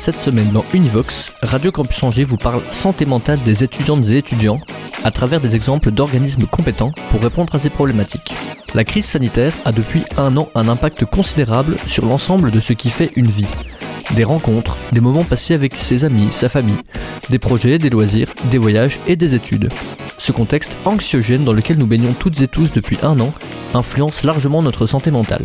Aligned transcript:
Cette 0.00 0.18
semaine 0.18 0.50
dans 0.50 0.64
Univox, 0.72 1.30
Radio 1.42 1.70
Campus 1.70 2.02
Angers 2.02 2.24
vous 2.24 2.38
parle 2.38 2.62
santé 2.70 3.04
mentale 3.04 3.38
des 3.44 3.64
étudiantes 3.64 4.08
et 4.08 4.16
étudiants 4.16 4.58
à 5.04 5.10
travers 5.10 5.42
des 5.42 5.54
exemples 5.54 5.90
d'organismes 5.90 6.46
compétents 6.46 6.92
pour 7.10 7.20
répondre 7.20 7.54
à 7.54 7.58
ces 7.58 7.68
problématiques. 7.68 8.32
La 8.74 8.84
crise 8.84 9.04
sanitaire 9.04 9.52
a 9.66 9.72
depuis 9.72 10.04
un 10.16 10.38
an 10.38 10.48
un 10.54 10.68
impact 10.68 11.04
considérable 11.04 11.76
sur 11.86 12.06
l'ensemble 12.06 12.50
de 12.50 12.60
ce 12.60 12.72
qui 12.72 12.88
fait 12.88 13.12
une 13.14 13.26
vie. 13.26 13.44
Des 14.16 14.24
rencontres, 14.24 14.78
des 14.92 15.02
moments 15.02 15.22
passés 15.22 15.52
avec 15.52 15.74
ses 15.74 16.06
amis, 16.06 16.28
sa 16.30 16.48
famille, 16.48 16.80
des 17.28 17.38
projets, 17.38 17.76
des 17.76 17.90
loisirs, 17.90 18.32
des 18.50 18.56
voyages 18.56 19.00
et 19.06 19.16
des 19.16 19.34
études. 19.34 19.68
Ce 20.16 20.32
contexte 20.32 20.74
anxiogène 20.86 21.44
dans 21.44 21.52
lequel 21.52 21.76
nous 21.76 21.86
baignons 21.86 22.14
toutes 22.14 22.40
et 22.40 22.48
tous 22.48 22.72
depuis 22.72 22.96
un 23.02 23.20
an 23.20 23.34
influence 23.74 24.22
largement 24.22 24.62
notre 24.62 24.86
santé 24.86 25.10
mentale. 25.10 25.44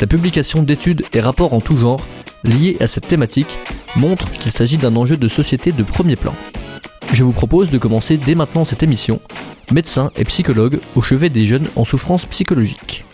La 0.00 0.08
publication 0.08 0.64
d'études 0.64 1.04
et 1.12 1.20
rapports 1.20 1.54
en 1.54 1.60
tout 1.60 1.76
genre 1.76 2.04
liés 2.46 2.76
à 2.80 2.86
cette 2.86 3.08
thématique 3.08 3.58
montre 3.96 4.30
qu'il 4.32 4.52
s'agit 4.52 4.76
d'un 4.76 4.96
enjeu 4.96 5.16
de 5.16 5.28
société 5.28 5.72
de 5.72 5.82
premier 5.82 6.16
plan. 6.16 6.34
Je 7.12 7.24
vous 7.24 7.32
propose 7.32 7.70
de 7.70 7.78
commencer 7.78 8.16
dès 8.16 8.34
maintenant 8.34 8.64
cette 8.64 8.82
émission, 8.82 9.20
médecin 9.72 10.10
et 10.16 10.24
psychologue 10.24 10.80
au 10.94 11.02
chevet 11.02 11.28
des 11.28 11.44
jeunes 11.44 11.68
en 11.76 11.84
souffrance 11.84 12.26
psychologique. 12.26 13.04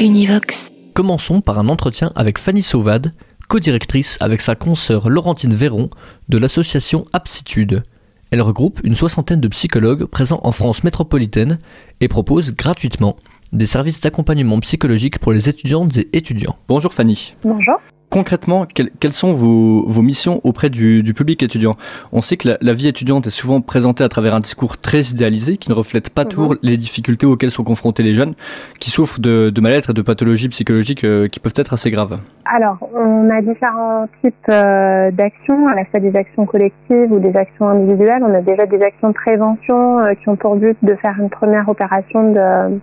Univox. 0.00 0.72
Commençons 0.94 1.40
par 1.40 1.58
un 1.58 1.68
entretien 1.68 2.12
avec 2.14 2.38
Fanny 2.38 2.62
Sauvade, 2.62 3.12
co-directrice 3.48 4.16
avec 4.20 4.40
sa 4.40 4.54
consoeur 4.54 5.08
Laurentine 5.08 5.54
Véron 5.54 5.88
de 6.28 6.38
l'association 6.38 7.06
Aptitude. 7.12 7.82
Elle 8.30 8.42
regroupe 8.42 8.80
une 8.84 8.94
soixantaine 8.94 9.40
de 9.40 9.48
psychologues 9.48 10.04
présents 10.04 10.40
en 10.42 10.52
France 10.52 10.84
métropolitaine 10.84 11.58
et 12.00 12.08
propose 12.08 12.54
gratuitement 12.54 13.16
des 13.52 13.66
services 13.66 14.00
d'accompagnement 14.00 14.60
psychologique 14.60 15.18
pour 15.18 15.32
les 15.32 15.48
étudiantes 15.48 15.96
et 15.96 16.08
étudiants. 16.12 16.56
Bonjour 16.68 16.92
Fanny. 16.92 17.34
Bonjour. 17.42 17.78
Concrètement, 18.10 18.66
quelles, 18.66 18.90
quelles 18.98 19.12
sont 19.12 19.32
vos, 19.32 19.84
vos, 19.86 20.02
missions 20.02 20.40
auprès 20.42 20.68
du, 20.68 21.04
du, 21.04 21.14
public 21.14 21.44
étudiant? 21.44 21.76
On 22.10 22.20
sait 22.20 22.36
que 22.36 22.48
la, 22.48 22.58
la, 22.60 22.72
vie 22.72 22.88
étudiante 22.88 23.28
est 23.28 23.30
souvent 23.30 23.60
présentée 23.60 24.02
à 24.02 24.08
travers 24.08 24.34
un 24.34 24.40
discours 24.40 24.78
très 24.78 25.02
idéalisé 25.02 25.58
qui 25.58 25.70
ne 25.70 25.76
reflète 25.76 26.10
pas 26.10 26.24
mmh. 26.24 26.28
toujours 26.28 26.56
les 26.60 26.76
difficultés 26.76 27.24
auxquelles 27.24 27.52
sont 27.52 27.62
confrontés 27.62 28.02
les 28.02 28.14
jeunes 28.14 28.34
qui 28.80 28.90
souffrent 28.90 29.20
de, 29.20 29.50
de 29.50 29.60
mal-être 29.60 29.90
et 29.90 29.92
de 29.92 30.02
pathologies 30.02 30.48
psychologiques 30.48 31.04
euh, 31.04 31.28
qui 31.28 31.38
peuvent 31.38 31.54
être 31.54 31.72
assez 31.72 31.92
graves. 31.92 32.18
Alors, 32.46 32.78
on 32.92 33.30
a 33.30 33.42
différents 33.42 34.08
types 34.24 34.34
euh, 34.48 35.12
d'actions, 35.12 35.68
à 35.68 35.76
la 35.76 35.84
fois 35.84 36.00
des 36.00 36.16
actions 36.16 36.46
collectives 36.46 37.12
ou 37.12 37.20
des 37.20 37.36
actions 37.36 37.68
individuelles. 37.68 38.24
On 38.26 38.34
a 38.34 38.40
déjà 38.40 38.66
des 38.66 38.82
actions 38.82 39.10
de 39.10 39.14
prévention 39.14 40.00
euh, 40.00 40.14
qui 40.14 40.28
ont 40.28 40.34
pour 40.34 40.56
but 40.56 40.76
de 40.82 40.96
faire 40.96 41.14
une 41.20 41.30
première 41.30 41.68
opération 41.68 42.32
de 42.32 42.80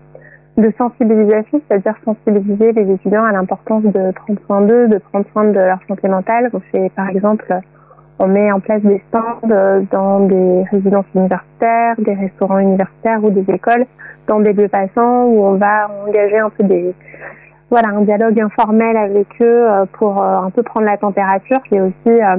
de 0.58 0.74
sensibilisation, 0.78 1.62
c'est-à-dire 1.68 1.96
sensibiliser 2.04 2.72
les 2.72 2.92
étudiants 2.92 3.24
à 3.24 3.32
l'importance 3.32 3.84
de 3.84 4.12
prendre 4.12 4.40
soin 4.48 4.62
d'eux, 4.62 4.88
de 4.88 4.98
prendre 4.98 5.26
soin 5.32 5.46
de 5.46 5.60
leur 5.60 5.80
santé 5.88 6.08
mentale. 6.08 6.50
On 6.54 6.90
par 6.90 7.10
exemple, 7.10 7.60
on 8.20 8.28
met 8.28 8.52
en 8.52 8.60
place 8.60 8.82
des 8.82 9.02
stands 9.10 9.48
dans 9.92 10.22
des 10.22 10.64
résidences 10.72 11.06
universitaires, 11.14 11.96
des 12.00 12.16
restaurants 12.16 12.60
universitaires 12.60 13.24
ou 13.24 13.30
des 13.30 13.46
écoles, 13.54 13.86
dans 14.28 14.40
des 14.40 14.54
lieux 14.54 14.68
passants 14.68 15.26
où 15.26 15.44
on 15.44 15.56
va 15.56 15.90
engager 16.08 16.40
un 16.40 16.50
peu 16.50 16.64
des, 16.64 16.96
voilà, 17.70 17.90
un 17.90 18.02
dialogue 18.02 18.40
informel 18.42 18.98
avec 18.98 19.28
eux 19.42 19.70
euh, 19.70 19.86
pour 19.94 20.22
euh, 20.22 20.38
un 20.40 20.50
peu 20.50 20.64
prendre 20.64 20.86
la 20.86 20.98
température. 20.98 21.60
et 21.72 21.82
aussi 21.82 21.94
euh, 22.08 22.22
euh, 22.22 22.38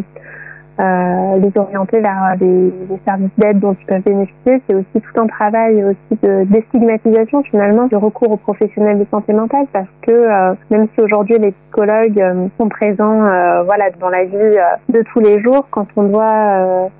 les 0.78 1.52
orienter 1.56 2.00
vers 2.00 2.36
les, 2.40 2.72
les 2.88 3.00
services 3.06 3.30
d'aide 3.36 3.58
dont 3.58 3.76
ils 3.80 3.86
peuvent 3.86 4.02
bénéficier. 4.02 4.62
C'est 4.68 4.74
aussi 4.74 4.86
tout 4.94 5.20
un 5.20 5.26
travail 5.26 5.82
aussi 5.84 6.20
de 6.22 6.44
déstigmatisation 6.44 7.42
finalement 7.42 7.86
du 7.86 7.96
recours 7.96 8.32
aux 8.32 8.36
professionnels 8.36 8.98
de 8.98 9.06
santé 9.10 9.32
mentale 9.32 9.66
parce 9.72 9.88
que 10.02 10.12
euh, 10.12 10.54
même 10.70 10.88
si 10.94 11.04
aujourd'hui 11.04 11.38
les 11.38 11.52
psychologues 11.52 12.20
euh, 12.20 12.48
sont 12.58 12.68
présents 12.68 13.24
euh, 13.24 13.62
voilà 13.64 13.90
dans 13.98 14.08
la 14.08 14.24
vie 14.24 14.36
euh, 14.36 14.76
de 14.88 15.02
tous 15.12 15.20
les 15.20 15.40
jours, 15.42 15.66
quand 15.70 15.86
on 15.96 16.04
doit 16.04 16.90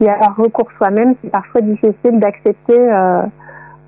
y 0.00 0.08
avoir 0.08 0.36
recours 0.36 0.68
soi-même, 0.76 1.14
c'est 1.22 1.30
parfois 1.30 1.60
difficile 1.60 2.18
d'accepter 2.18 2.78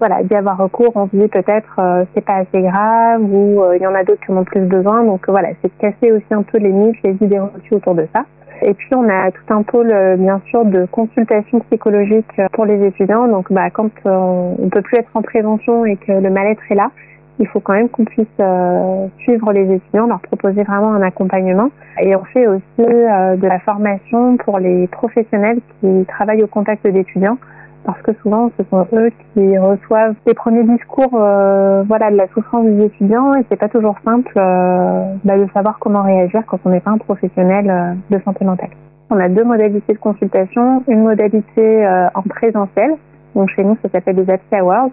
voilà, 0.00 0.22
d'y 0.22 0.34
avoir 0.36 0.56
recours, 0.56 0.92
on 0.94 1.08
se 1.08 1.16
dit 1.16 1.26
peut-être 1.26 1.74
euh, 1.80 2.04
c'est 2.14 2.24
pas 2.24 2.36
assez 2.36 2.62
grave 2.62 3.20
ou 3.20 3.64
il 3.74 3.82
y 3.82 3.86
en 3.86 3.94
a 3.94 4.04
d'autres 4.04 4.24
qui 4.24 4.30
en 4.30 4.36
ont 4.36 4.44
plus 4.44 4.60
besoin. 4.60 5.02
Donc 5.04 5.28
voilà, 5.28 5.48
c'est 5.60 5.68
de 5.68 5.80
casser 5.80 6.12
aussi 6.12 6.32
un 6.32 6.42
peu 6.42 6.58
les 6.58 6.70
mythes, 6.70 7.02
les 7.02 7.16
idées 7.20 7.40
reçues 7.40 7.74
autour 7.74 7.94
de 7.94 8.06
ça. 8.14 8.24
Et 8.62 8.74
puis 8.74 8.90
on 8.94 9.08
a 9.08 9.30
tout 9.30 9.54
un 9.54 9.62
pôle 9.62 9.92
bien 10.18 10.40
sûr 10.46 10.64
de 10.64 10.86
consultation 10.86 11.60
psychologique 11.60 12.40
pour 12.52 12.64
les 12.64 12.86
étudiants. 12.86 13.28
Donc 13.28 13.52
bah, 13.52 13.70
quand 13.70 13.90
on, 14.04 14.56
on 14.58 14.68
peut 14.68 14.82
plus 14.82 14.98
être 14.98 15.10
en 15.14 15.22
prévention 15.22 15.84
et 15.84 15.96
que 15.96 16.12
le 16.12 16.30
mal-être 16.30 16.62
est 16.70 16.74
là, 16.74 16.90
il 17.38 17.46
faut 17.46 17.60
quand 17.60 17.74
même 17.74 17.88
qu'on 17.88 18.04
puisse 18.04 18.26
euh, 18.40 19.06
suivre 19.20 19.52
les 19.52 19.74
étudiants, 19.74 20.06
leur 20.06 20.20
proposer 20.20 20.62
vraiment 20.64 20.92
un 20.92 21.02
accompagnement. 21.02 21.70
Et 22.00 22.14
on 22.16 22.24
fait 22.24 22.46
aussi 22.46 22.62
euh, 22.80 23.36
de 23.36 23.46
la 23.46 23.60
formation 23.60 24.36
pour 24.38 24.58
les 24.58 24.86
professionnels 24.88 25.60
qui 25.80 26.04
travaillent 26.06 26.42
au 26.42 26.48
contact 26.48 26.86
d'étudiants 26.86 27.38
parce 27.88 28.02
que 28.02 28.12
souvent 28.20 28.50
ce 28.58 28.64
sont 28.68 28.86
eux 28.92 29.10
qui 29.32 29.56
reçoivent 29.56 30.14
les 30.26 30.34
premiers 30.34 30.64
discours 30.64 31.14
euh, 31.14 31.82
voilà 31.88 32.10
de 32.10 32.16
la 32.16 32.28
souffrance 32.34 32.66
des 32.66 32.84
étudiants 32.84 33.32
et 33.32 33.46
c'est 33.50 33.56
pas 33.56 33.70
toujours 33.70 33.96
simple 34.04 34.30
euh, 34.36 35.14
bah, 35.24 35.38
de 35.38 35.46
savoir 35.54 35.78
comment 35.78 36.02
réagir 36.02 36.42
quand 36.46 36.58
on 36.66 36.68
n'est 36.68 36.80
pas 36.80 36.90
un 36.90 36.98
professionnel 36.98 37.70
euh, 37.70 37.94
de 38.14 38.22
santé 38.22 38.44
mentale. 38.44 38.68
On 39.08 39.18
a 39.18 39.30
deux 39.30 39.44
modalités 39.44 39.94
de 39.94 39.98
consultation, 39.98 40.82
une 40.86 41.02
modalité 41.02 41.88
en 42.14 42.20
présentiel, 42.20 42.90
donc 43.34 43.48
chez 43.56 43.64
nous 43.64 43.78
ça 43.82 43.88
s'appelle 43.88 44.16
les 44.16 44.30
Happy 44.30 44.60
Hours, 44.60 44.90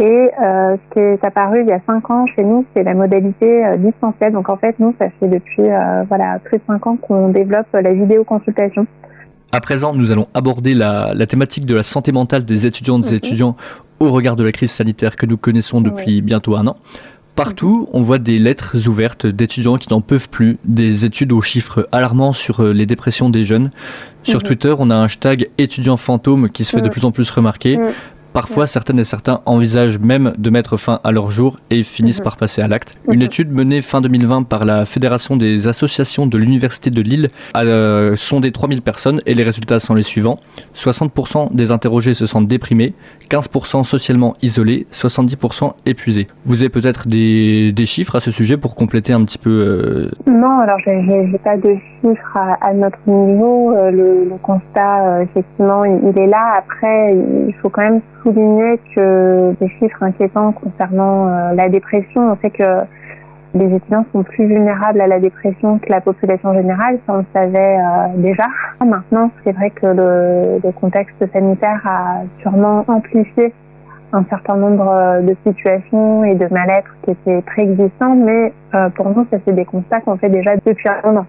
et 0.00 0.30
ce 0.38 0.92
qui 0.92 1.00
est 1.00 1.24
apparu 1.24 1.62
il 1.62 1.68
y 1.68 1.72
a 1.72 1.80
cinq 1.86 2.10
ans 2.10 2.26
chez 2.36 2.44
nous, 2.44 2.66
c'est 2.76 2.82
la 2.82 2.92
modalité 2.92 3.64
distancielle. 3.78 4.34
Donc 4.34 4.50
en 4.50 4.58
fait, 4.58 4.78
nous, 4.78 4.94
ça 4.98 5.08
fait 5.18 5.28
depuis 5.28 5.62
euh, 5.62 6.04
voilà 6.08 6.38
plus 6.44 6.58
de 6.58 6.62
cinq 6.66 6.86
ans 6.86 6.96
qu'on 6.96 7.30
développe 7.30 7.66
la 7.72 7.94
vidéoconsultation. 7.94 8.86
À 9.50 9.60
présent, 9.60 9.94
nous 9.94 10.10
allons 10.10 10.28
aborder 10.34 10.74
la, 10.74 11.12
la, 11.14 11.26
thématique 11.26 11.64
de 11.64 11.74
la 11.74 11.82
santé 11.82 12.12
mentale 12.12 12.44
des 12.44 12.66
étudiantes 12.66 13.10
et 13.12 13.14
étudiants 13.14 13.56
au 13.98 14.10
regard 14.10 14.36
de 14.36 14.44
la 14.44 14.52
crise 14.52 14.70
sanitaire 14.70 15.16
que 15.16 15.24
nous 15.24 15.38
connaissons 15.38 15.80
depuis 15.80 16.16
oui. 16.16 16.22
bientôt 16.22 16.56
un 16.56 16.66
an. 16.66 16.76
Partout, 17.34 17.88
on 17.92 18.02
voit 18.02 18.18
des 18.18 18.38
lettres 18.38 18.88
ouvertes 18.88 19.24
d'étudiants 19.26 19.76
qui 19.76 19.88
n'en 19.90 20.00
peuvent 20.00 20.28
plus, 20.28 20.58
des 20.64 21.04
études 21.04 21.32
aux 21.32 21.40
chiffres 21.40 21.88
alarmants 21.92 22.32
sur 22.32 22.62
les 22.62 22.84
dépressions 22.84 23.30
des 23.30 23.44
jeunes. 23.44 23.70
Sur 24.24 24.40
mmh. 24.40 24.42
Twitter, 24.42 24.74
on 24.76 24.90
a 24.90 24.96
un 24.96 25.04
hashtag 25.04 25.48
étudiant 25.56 25.96
fantôme 25.96 26.50
qui 26.50 26.64
se 26.64 26.72
fait 26.72 26.82
de 26.82 26.88
plus 26.88 27.04
en 27.04 27.12
plus 27.12 27.30
remarquer. 27.30 27.78
Parfois, 28.32 28.66
certaines 28.66 28.98
et 28.98 29.04
certains 29.04 29.40
envisagent 29.46 29.98
même 29.98 30.34
de 30.38 30.50
mettre 30.50 30.76
fin 30.76 31.00
à 31.04 31.12
leur 31.12 31.30
jour 31.30 31.58
et 31.70 31.82
finissent 31.82 32.20
mmh. 32.20 32.24
par 32.24 32.36
passer 32.36 32.62
à 32.62 32.68
l'acte. 32.68 32.96
Mmh. 33.06 33.12
Une 33.12 33.22
étude 33.22 33.52
menée 33.52 33.82
fin 33.82 34.00
2020 34.00 34.44
par 34.44 34.64
la 34.64 34.84
Fédération 34.84 35.36
des 35.36 35.66
associations 35.66 36.26
de 36.26 36.38
l'Université 36.38 36.90
de 36.90 37.00
Lille 37.00 37.30
a 37.54 37.62
euh, 37.62 38.16
sondé 38.16 38.52
3000 38.52 38.82
personnes 38.82 39.20
et 39.26 39.34
les 39.34 39.42
résultats 39.42 39.80
sont 39.80 39.94
les 39.94 40.02
suivants. 40.02 40.38
60% 40.74 41.54
des 41.54 41.70
interrogés 41.70 42.14
se 42.14 42.26
sentent 42.26 42.48
déprimés, 42.48 42.94
15% 43.30 43.84
socialement 43.84 44.34
isolés, 44.42 44.86
70% 44.92 45.72
épuisés. 45.86 46.26
Vous 46.44 46.60
avez 46.60 46.68
peut-être 46.68 47.08
des, 47.08 47.72
des, 47.72 47.86
chiffres 47.86 48.16
à 48.16 48.20
ce 48.20 48.30
sujet 48.30 48.56
pour 48.56 48.74
compléter 48.74 49.12
un 49.12 49.24
petit 49.24 49.38
peu 49.38 49.50
euh... 49.50 50.10
Non, 50.30 50.60
alors 50.60 50.78
j'ai 50.84 51.38
pas 51.38 51.56
de 51.56 51.76
chiffres 52.00 52.36
à, 52.36 52.68
à 52.68 52.72
notre 52.72 52.98
niveau. 53.06 53.72
Euh, 53.72 53.90
le, 53.90 54.24
le, 54.24 54.36
constat, 54.42 55.04
euh, 55.04 55.22
effectivement, 55.22 55.84
il, 55.84 55.98
il, 56.08 56.22
est 56.22 56.26
là. 56.26 56.54
Après, 56.58 57.14
il 57.48 57.54
faut 57.60 57.68
quand 57.68 57.82
même 57.82 58.00
souligner 58.22 58.78
que 58.94 59.54
des 59.60 59.68
chiffres 59.78 60.02
inquiétants 60.02 60.52
concernant 60.52 61.28
euh, 61.28 61.54
la 61.54 61.68
dépression, 61.68 62.32
on 62.32 62.36
sait 62.36 62.50
que 62.50 62.84
les 63.54 63.74
étudiants 63.74 64.04
sont 64.12 64.22
plus 64.22 64.46
vulnérables 64.46 65.00
à 65.00 65.06
la 65.06 65.18
dépression 65.18 65.78
que 65.78 65.90
la 65.90 66.00
population 66.00 66.52
générale, 66.52 66.98
ça 67.06 67.14
on 67.14 67.18
le 67.18 67.24
savait 67.32 67.78
euh, 67.78 68.08
déjà. 68.16 68.44
Maintenant, 68.84 69.30
c'est 69.44 69.52
vrai 69.52 69.70
que 69.70 69.86
le, 69.86 70.60
le, 70.62 70.72
contexte 70.72 71.24
sanitaire 71.32 71.80
a 71.86 72.22
sûrement 72.42 72.84
amplifié 72.88 73.52
un 74.12 74.24
certain 74.30 74.56
nombre 74.56 75.20
de 75.22 75.36
situations 75.46 76.24
et 76.24 76.34
de 76.34 76.46
mal-être 76.50 76.90
qui 77.02 77.10
étaient 77.10 77.42
préexistants, 77.42 78.14
mais 78.14 78.52
euh, 78.74 78.88
pour 78.90 79.10
nous, 79.10 79.26
ça 79.30 79.38
c'est 79.46 79.54
des 79.54 79.64
constats 79.64 80.00
qu'on 80.00 80.16
fait 80.16 80.30
déjà 80.30 80.56
depuis 80.56 80.88
un 81.04 81.16
an. 81.16 81.26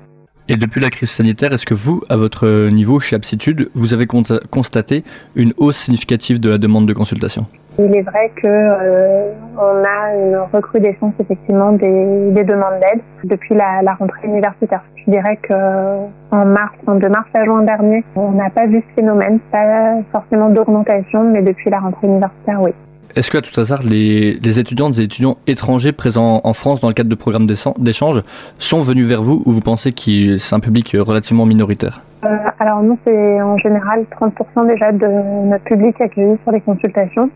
Et 0.52 0.58
depuis 0.58 0.82
la 0.82 0.90
crise 0.90 1.12
sanitaire, 1.12 1.54
est-ce 1.54 1.68
que 1.68 1.76
vous, 1.76 2.02
à 2.10 2.18
votre 2.18 2.70
niveau 2.70 3.00
chez 3.00 3.16
Aptitude, 3.16 3.70
vous 3.76 3.94
avez 3.94 4.08
constaté 4.08 5.04
une 5.36 5.54
hausse 5.58 5.78
significative 5.78 6.40
de 6.40 6.50
la 6.50 6.58
demande 6.58 6.88
de 6.88 6.94
consultation? 6.94 7.46
Il 7.78 7.96
est 7.96 8.02
vrai 8.02 8.32
que 8.36 8.48
euh, 8.48 9.32
on 9.56 9.84
a 9.84 10.16
une 10.16 10.38
recrudescence 10.52 11.14
effectivement 11.20 11.72
des, 11.74 12.32
des 12.32 12.44
demandes 12.44 12.80
d'aide 12.82 13.02
depuis 13.26 13.54
la, 13.54 13.94
rentrée 13.94 14.26
universitaire. 14.28 14.82
Je 15.06 15.12
dirais 15.12 15.38
que 15.38 15.54
en 15.54 16.46
mars, 16.46 16.74
de 16.88 17.08
mars 17.08 17.30
à 17.36 17.46
juin 17.46 17.62
dernier, 17.62 18.04
on 18.16 18.32
n'a 18.32 18.50
pas 18.50 18.66
vu 18.66 18.84
ce 18.90 19.02
phénomène, 19.02 19.40
pas 19.52 20.02
forcément 20.12 20.50
d'augmentation, 20.50 21.30
mais 21.32 21.44
depuis 21.44 21.70
la 21.70 21.80
rentrée 21.80 22.08
universitaire, 22.08 22.60
oui. 22.60 22.72
Est-ce 23.16 23.32
que 23.32 23.38
à 23.38 23.42
tout 23.42 23.58
hasard, 23.60 23.82
les, 23.84 24.36
les, 24.36 24.60
étudiantes 24.60 25.00
et 25.00 25.04
étudiants 25.04 25.38
étrangers 25.48 25.92
présents 25.92 26.42
en 26.44 26.54
France 26.54 26.80
dans 26.80 26.88
le 26.88 26.94
cadre 26.94 27.10
de 27.10 27.16
programmes 27.16 27.48
d'échange 27.48 28.22
sont 28.60 28.82
venus 28.82 29.08
vers 29.08 29.22
vous 29.22 29.42
ou 29.46 29.52
vous 29.52 29.62
pensez 29.62 29.94
que 29.94 30.38
c'est 30.38 30.56
un 30.56 30.60
public 30.60 30.96
relativement 30.98 31.46
minoritaire? 31.46 32.02
Euh, 32.24 32.28
Alors 32.60 32.84
nous, 32.84 32.98
c'est 33.06 33.42
en 33.42 33.58
général 33.58 34.06
30% 34.20 34.68
déjà 34.68 34.92
de 34.92 35.48
notre 35.50 35.64
public 35.64 36.00
accueilli 36.02 36.38
sur 36.44 36.52
les 36.52 36.62
consultations. 36.62 37.30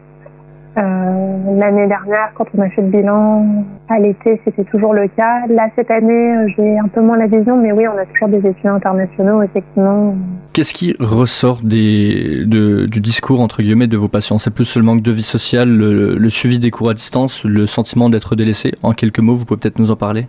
Euh, 0.78 1.60
L'année 1.60 1.88
dernière, 1.88 2.32
quand 2.34 2.46
on 2.58 2.62
a 2.62 2.70
fait 2.70 2.82
le 2.82 2.88
bilan 2.88 3.64
à 3.90 4.00
l'été, 4.00 4.42
c'était 4.44 4.64
toujours 4.64 4.94
le 4.94 5.08
cas. 5.08 5.46
Là, 5.48 5.68
cette 5.76 5.92
année, 5.92 6.36
euh, 6.36 6.48
j'ai 6.58 6.80
un 6.80 6.88
peu 6.88 7.02
moins 7.02 7.18
la 7.18 7.28
vision, 7.28 7.58
mais 7.58 7.72
oui, 7.72 7.86
on 7.88 7.98
a 7.98 8.06
toujours 8.06 8.30
des 8.30 8.48
étudiants 8.48 8.76
internationaux, 8.76 9.44
effectivement. 9.44 10.16
Qu'est-ce 10.54 10.74
qui 10.74 10.96
ressort 11.00 11.60
des, 11.64 12.44
de, 12.46 12.88
du 12.88 13.02
discours, 13.02 13.42
entre 13.42 13.62
guillemets, 13.62 13.88
de 13.88 13.98
vos 13.98 14.08
patients? 14.08 14.40
C'est 14.40 14.54
plus 14.54 14.76
le 14.76 14.84
manque 14.84 15.02
de 15.02 15.12
vie 15.12 15.22
sociale, 15.24 15.70
le, 15.70 16.16
le 16.16 16.30
suivi 16.30 16.58
des 16.58 16.72
cours 16.72 16.90
à 16.90 16.94
distance, 16.96 17.44
le 17.44 17.66
sentiment 17.68 18.10
d'être 18.10 18.36
délaissé? 18.36 18.74
En 18.82 18.94
quelques 18.94 19.20
mots, 19.20 19.36
vous 19.36 19.46
pouvez 19.46 19.60
peut-être 19.60 19.80
nous 19.80 19.92
en 19.92 19.96
parler 19.96 20.28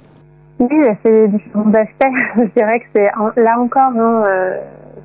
Oui, 0.58 0.68
c'est 1.02 1.28
différents 1.28 1.72
aspects. 1.72 2.16
Je 2.36 2.60
dirais 2.60 2.80
que 2.80 2.86
c'est 2.94 3.40
là 3.40 3.58
encore, 3.58 3.92
hein, 3.98 4.24
euh, 4.28 4.56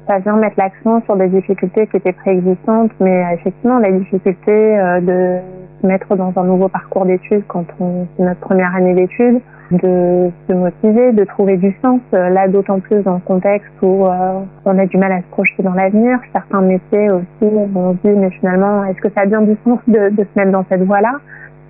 ça 0.09 0.17
vient 0.19 0.37
mettre 0.37 0.55
l'accent 0.57 1.01
sur 1.05 1.15
des 1.15 1.27
difficultés 1.27 1.85
qui 1.87 1.97
étaient 1.97 2.13
préexistantes, 2.13 2.91
mais 2.99 3.23
effectivement, 3.33 3.77
la 3.77 3.91
difficulté 3.91 4.51
euh, 4.51 4.99
de 5.01 5.39
se 5.81 5.87
mettre 5.87 6.15
dans 6.15 6.33
un 6.35 6.43
nouveau 6.43 6.67
parcours 6.67 7.05
d'études 7.05 7.43
quand 7.47 7.65
on 7.79 8.07
c'est 8.17 8.23
notre 8.23 8.39
première 8.39 8.75
année 8.75 8.95
d'études, 8.95 9.39
de 9.71 10.31
se 10.49 10.53
motiver, 10.55 11.11
de 11.11 11.23
trouver 11.25 11.57
du 11.57 11.77
sens. 11.85 12.01
Euh, 12.15 12.29
là, 12.29 12.47
d'autant 12.47 12.79
plus 12.79 13.03
dans 13.03 13.15
le 13.15 13.19
contexte 13.19 13.71
où 13.83 14.05
euh, 14.05 14.39
on 14.65 14.79
a 14.79 14.85
du 14.87 14.97
mal 14.97 15.11
à 15.11 15.19
se 15.19 15.27
projeter 15.29 15.61
dans 15.61 15.73
l'avenir. 15.73 16.19
Certains 16.33 16.61
métiers 16.61 17.11
aussi, 17.11 17.53
on 17.75 17.93
se 17.93 18.07
dit, 18.07 18.15
mais 18.17 18.31
finalement, 18.31 18.83
est-ce 18.85 18.99
que 18.99 19.09
ça 19.15 19.23
a 19.23 19.25
bien 19.27 19.41
du 19.41 19.55
sens 19.63 19.79
de 19.87 20.09
se 20.17 20.39
mettre 20.39 20.51
dans 20.51 20.65
cette 20.71 20.83
voie-là? 20.83 21.19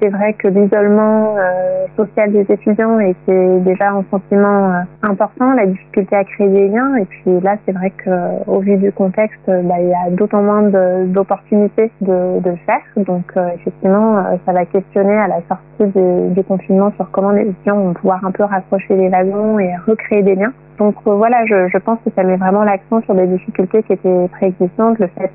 C'est 0.01 0.09
vrai 0.09 0.33
que 0.33 0.47
l'isolement 0.47 1.35
euh, 1.37 1.85
social 1.97 2.31
des 2.31 2.45
étudiants 2.49 2.99
était 2.99 3.59
déjà 3.59 3.91
un 3.91 4.03
sentiment 4.09 4.69
euh, 4.69 4.81
important, 5.03 5.53
la 5.53 5.65
difficulté 5.65 6.15
à 6.15 6.23
créer 6.23 6.47
des 6.47 6.67
liens. 6.69 6.95
Et 6.95 7.05
puis 7.05 7.39
là, 7.41 7.57
c'est 7.65 7.73
vrai 7.73 7.91
qu'au 8.03 8.59
vu 8.59 8.77
du 8.77 8.91
contexte, 8.91 9.39
bah, 9.45 9.75
il 9.79 9.89
y 9.89 9.93
a 9.93 10.09
d'autant 10.11 10.41
moins 10.41 10.63
d'opportunités 11.05 11.91
de, 12.01 12.39
le 12.43 12.55
faire. 12.65 12.81
Donc 12.95 13.31
euh, 13.35 13.49
effectivement, 13.55 14.23
ça 14.45 14.53
va 14.53 14.65
questionner 14.65 15.17
à 15.17 15.27
la 15.27 15.41
sortie 15.47 15.99
du, 16.33 16.43
confinement 16.43 16.91
sur 16.95 17.11
comment 17.11 17.31
les 17.31 17.43
étudiants 17.43 17.77
vont 17.77 17.93
pouvoir 17.93 18.25
un 18.25 18.31
peu 18.31 18.43
rapprocher 18.43 18.95
les 18.95 19.09
wagons 19.09 19.59
et 19.59 19.69
recréer 19.85 20.23
des 20.23 20.35
liens. 20.35 20.53
Donc 20.77 20.95
voilà, 21.05 21.45
je, 21.45 21.77
pense 21.77 21.99
que 22.05 22.11
ça 22.15 22.23
met 22.23 22.37
vraiment 22.37 22.63
l'accent 22.63 23.01
sur 23.01 23.13
des 23.13 23.27
difficultés 23.27 23.83
qui 23.83 23.93
étaient 23.93 24.27
préexistantes, 24.31 24.97
le 24.99 25.07
fait 25.07 25.31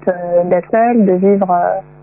d'être 0.47 0.71
seul, 0.73 1.05
de 1.05 1.13
vivre 1.13 1.47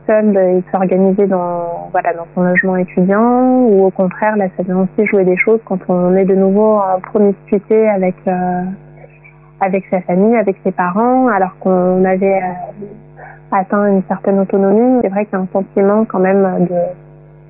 seul 0.07 0.37
et 0.37 0.63
s'organiser 0.71 1.27
dans 1.27 1.89
voilà 1.91 2.13
dans 2.13 2.27
son 2.35 2.43
logement 2.43 2.77
étudiant 2.77 3.63
ou 3.63 3.85
au 3.85 3.91
contraire 3.91 4.37
là 4.37 4.45
ça 4.57 4.63
vient 4.63 4.79
aussi 4.79 5.07
jouer 5.07 5.23
des 5.23 5.37
choses 5.37 5.59
quand 5.65 5.79
on 5.89 6.15
est 6.15 6.25
de 6.25 6.35
nouveau 6.35 6.77
en 6.77 6.99
promiscuité 6.99 7.87
avec 7.89 8.15
euh, 8.27 8.63
avec 9.59 9.85
sa 9.91 10.01
famille 10.01 10.35
avec 10.35 10.57
ses 10.65 10.71
parents 10.71 11.27
alors 11.27 11.57
qu'on 11.59 12.03
avait 12.03 12.41
euh, 12.41 12.85
atteint 13.51 13.85
une 13.87 14.03
certaine 14.07 14.39
autonomie. 14.39 15.01
C'est 15.03 15.09
vrai 15.09 15.25
qu'il 15.25 15.37
y 15.37 15.41
a 15.41 15.43
un 15.43 15.47
sentiment 15.51 16.05
quand 16.05 16.19
même 16.19 16.67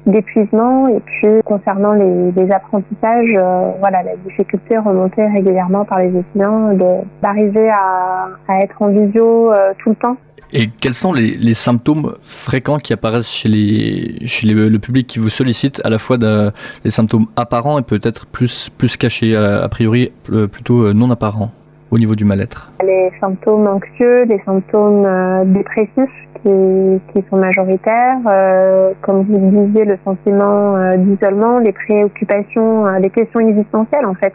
d'épuisement 0.07 0.88
et 0.88 1.00
puis 1.00 1.42
concernant 1.45 1.94
les, 1.94 2.51
apprentissages 2.51 3.36
euh, 3.38 3.71
voilà 3.80 4.01
la 4.04 4.15
difficulté 4.18 4.77
remontée 4.77 5.25
régulièrement 5.27 5.86
par 5.86 6.00
les 6.00 6.18
étudiants 6.18 6.74
d'arriver 7.21 7.69
à, 7.69 8.30
à 8.47 8.59
être 8.62 8.81
en 8.81 8.88
visio 8.88 9.54
euh, 9.54 9.74
tout 9.77 9.92
le 9.92 9.95
temps 9.95 10.18
et 10.53 10.69
quels 10.80 10.94
sont 10.94 11.13
les, 11.13 11.53
symptômes 11.53 12.13
fréquents 12.24 12.77
qui 12.77 12.94
apparaissent 12.94 13.30
chez, 13.30 13.50
les, 13.50 14.25
chez 14.25 14.48
le 14.48 14.80
public 14.80 15.07
qui 15.07 15.19
vous 15.19 15.30
sollicite, 15.30 15.81
à 15.83 15.89
la 15.89 15.98
fois 15.98 16.18
de, 16.18 16.51
les 16.83 16.92
symptômes 16.92 17.27
apparents 17.36 17.80
et 17.80 17.83
peut-être 17.83 18.25
plus, 18.25 18.69
plus 18.69 18.98
cachés, 18.98 19.36
a 19.36 19.68
priori 19.69 20.12
euh, 20.31 20.48
plutôt 20.48 20.86
euh, 20.86 20.94
non 20.94 21.09
apparents 21.12 21.51
au 21.92 22.00
niveau 22.00 22.15
du 22.15 22.25
mal-être? 22.25 22.71
Les 22.83 23.12
symptômes 23.19 23.68
anxieux, 23.68 24.24
les 24.24 24.42
symptômes 24.45 25.06
euh, 25.06 25.44
dépressifs 25.45 26.09
qui, 26.42 27.24
sont 27.30 27.38
majoritaires, 27.38 28.18
euh, 28.25 28.94
comme 29.01 29.24
vous 29.24 29.33
le 29.33 29.68
disiez, 29.68 29.86
le 29.86 30.00
sentiment 30.04 30.75
euh, 30.75 30.97
d'isolement, 30.97 31.59
les 31.59 31.71
préoccupations, 31.71 32.88
les 32.97 33.09
questions 33.12 33.42
existentielles 33.42 34.06
en 34.06 34.15
fait, 34.15 34.33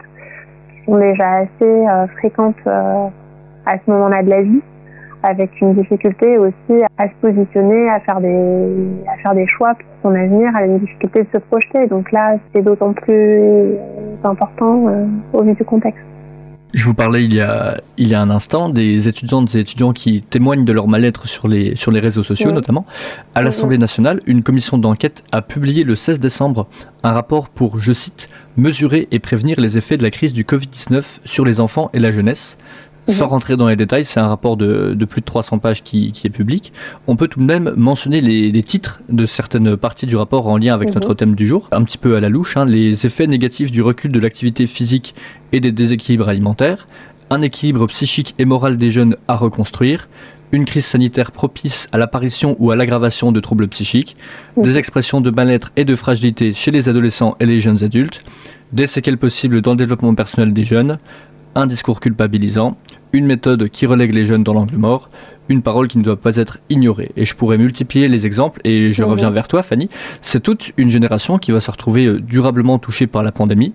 qui 0.69 0.85
sont 0.85 0.97
déjà 0.97 1.29
assez 1.39 2.07
fréquentes 2.19 2.65
à 2.65 3.73
ce 3.73 3.91
moment-là 3.91 4.23
de 4.23 4.29
la 4.29 4.41
vie 4.43 4.61
avec 5.23 5.49
une 5.61 5.75
difficulté 5.75 6.37
aussi 6.37 6.83
à 6.97 7.07
se 7.07 7.13
positionner, 7.21 7.89
à 7.89 7.99
faire 8.01 8.21
des, 8.21 8.75
à 9.07 9.17
faire 9.21 9.33
des 9.33 9.47
choix 9.47 9.73
pour 9.73 10.11
son 10.11 10.15
avenir, 10.15 10.55
à 10.55 10.65
une 10.65 10.79
difficulté 10.79 11.23
de 11.23 11.27
se 11.33 11.37
projeter. 11.37 11.87
Donc 11.87 12.11
là, 12.11 12.37
c'est 12.53 12.61
d'autant 12.61 12.93
plus 12.93 13.73
important 14.23 14.87
euh, 14.87 15.05
au 15.33 15.43
vu 15.43 15.53
du 15.53 15.63
contexte. 15.63 16.03
Je 16.73 16.83
vous 16.83 16.93
parlais 16.93 17.23
il 17.23 17.33
y 17.33 17.39
a, 17.39 17.79
il 17.97 18.09
y 18.09 18.13
a 18.13 18.21
un 18.21 18.29
instant 18.29 18.69
des 18.69 19.07
étudiantes 19.07 19.55
et 19.55 19.59
étudiants 19.59 19.93
qui 19.93 20.21
témoignent 20.21 20.65
de 20.65 20.73
leur 20.73 20.87
mal-être 20.87 21.27
sur 21.27 21.47
les, 21.47 21.75
sur 21.75 21.91
les 21.91 22.01
réseaux 22.01 22.23
sociaux, 22.23 22.49
oui. 22.49 22.55
notamment. 22.55 22.85
À 23.35 23.41
l'Assemblée 23.41 23.77
nationale, 23.77 24.19
une 24.25 24.43
commission 24.43 24.77
d'enquête 24.77 25.23
a 25.31 25.41
publié 25.41 25.85
le 25.85 25.95
16 25.95 26.19
décembre 26.19 26.67
un 27.03 27.13
rapport 27.13 27.47
pour, 27.47 27.79
je 27.79 27.93
cite, 27.93 28.29
mesurer 28.57 29.07
et 29.11 29.19
prévenir 29.19 29.59
les 29.61 29.77
effets 29.77 29.95
de 29.95 30.03
la 30.03 30.11
crise 30.11 30.33
du 30.33 30.43
Covid-19 30.43 31.21
sur 31.23 31.45
les 31.45 31.61
enfants 31.61 31.89
et 31.93 31.99
la 31.99 32.11
jeunesse. 32.11 32.57
Sans 33.07 33.27
rentrer 33.27 33.55
dans 33.55 33.67
les 33.67 33.75
détails, 33.75 34.05
c'est 34.05 34.19
un 34.19 34.27
rapport 34.27 34.57
de, 34.57 34.93
de, 34.93 35.05
plus 35.05 35.21
de 35.21 35.25
300 35.25 35.59
pages 35.59 35.83
qui, 35.83 36.11
qui, 36.11 36.27
est 36.27 36.29
public. 36.29 36.73
On 37.07 37.15
peut 37.15 37.27
tout 37.27 37.39
de 37.39 37.45
même 37.45 37.73
mentionner 37.77 38.21
les, 38.21 38.51
les 38.51 38.63
titres 38.63 39.01
de 39.09 39.25
certaines 39.25 39.77
parties 39.77 40.05
du 40.05 40.15
rapport 40.15 40.47
en 40.47 40.57
lien 40.57 40.73
avec 40.73 40.89
mmh. 40.89 40.93
notre 40.93 41.13
thème 41.13 41.35
du 41.35 41.47
jour, 41.47 41.69
un 41.71 41.83
petit 41.83 41.97
peu 41.97 42.15
à 42.15 42.19
la 42.19 42.29
louche. 42.29 42.57
Hein, 42.57 42.65
les 42.65 43.05
effets 43.05 43.27
négatifs 43.27 43.71
du 43.71 43.81
recul 43.81 44.11
de 44.11 44.19
l'activité 44.19 44.67
physique 44.67 45.15
et 45.51 45.59
des 45.59 45.71
déséquilibres 45.71 46.27
alimentaires, 46.27 46.87
un 47.29 47.41
équilibre 47.41 47.87
psychique 47.87 48.35
et 48.39 48.45
moral 48.45 48.77
des 48.77 48.91
jeunes 48.91 49.15
à 49.27 49.35
reconstruire, 49.35 50.07
une 50.51 50.65
crise 50.65 50.85
sanitaire 50.85 51.31
propice 51.31 51.89
à 51.91 51.97
l'apparition 51.97 52.55
ou 52.59 52.71
à 52.71 52.75
l'aggravation 52.75 53.31
de 53.31 53.39
troubles 53.39 53.67
psychiques, 53.67 54.15
des 54.55 54.77
expressions 54.77 55.21
de 55.21 55.29
mal-être 55.29 55.71
et 55.75 55.85
de 55.85 55.95
fragilité 55.95 56.53
chez 56.53 56.71
les 56.71 56.87
adolescents 56.87 57.35
et 57.39 57.45
les 57.45 57.59
jeunes 57.59 57.83
adultes, 57.83 58.23
des 58.71 58.87
séquelles 58.87 59.17
possibles 59.17 59.61
dans 59.61 59.71
le 59.71 59.77
développement 59.77 60.15
personnel 60.15 60.53
des 60.53 60.63
jeunes, 60.63 60.97
un 61.55 61.67
discours 61.67 61.99
culpabilisant, 61.99 62.77
une 63.13 63.25
méthode 63.25 63.69
qui 63.69 63.85
relègue 63.85 64.13
les 64.13 64.25
jeunes 64.25 64.43
dans 64.43 64.53
l'angle 64.53 64.77
mort, 64.77 65.09
une 65.49 65.61
parole 65.61 65.87
qui 65.87 65.97
ne 65.97 66.03
doit 66.03 66.17
pas 66.17 66.35
être 66.35 66.59
ignorée. 66.69 67.11
Et 67.15 67.25
je 67.25 67.35
pourrais 67.35 67.57
multiplier 67.57 68.07
les 68.07 68.25
exemples, 68.25 68.59
et 68.63 68.91
je 68.91 69.03
mmh. 69.03 69.07
reviens 69.07 69.31
vers 69.31 69.47
toi, 69.47 69.63
Fanny. 69.63 69.89
C'est 70.21 70.41
toute 70.41 70.71
une 70.77 70.89
génération 70.89 71.37
qui 71.37 71.51
va 71.51 71.59
se 71.59 71.71
retrouver 71.71 72.19
durablement 72.19 72.79
touchée 72.79 73.07
par 73.07 73.23
la 73.23 73.31
pandémie. 73.31 73.73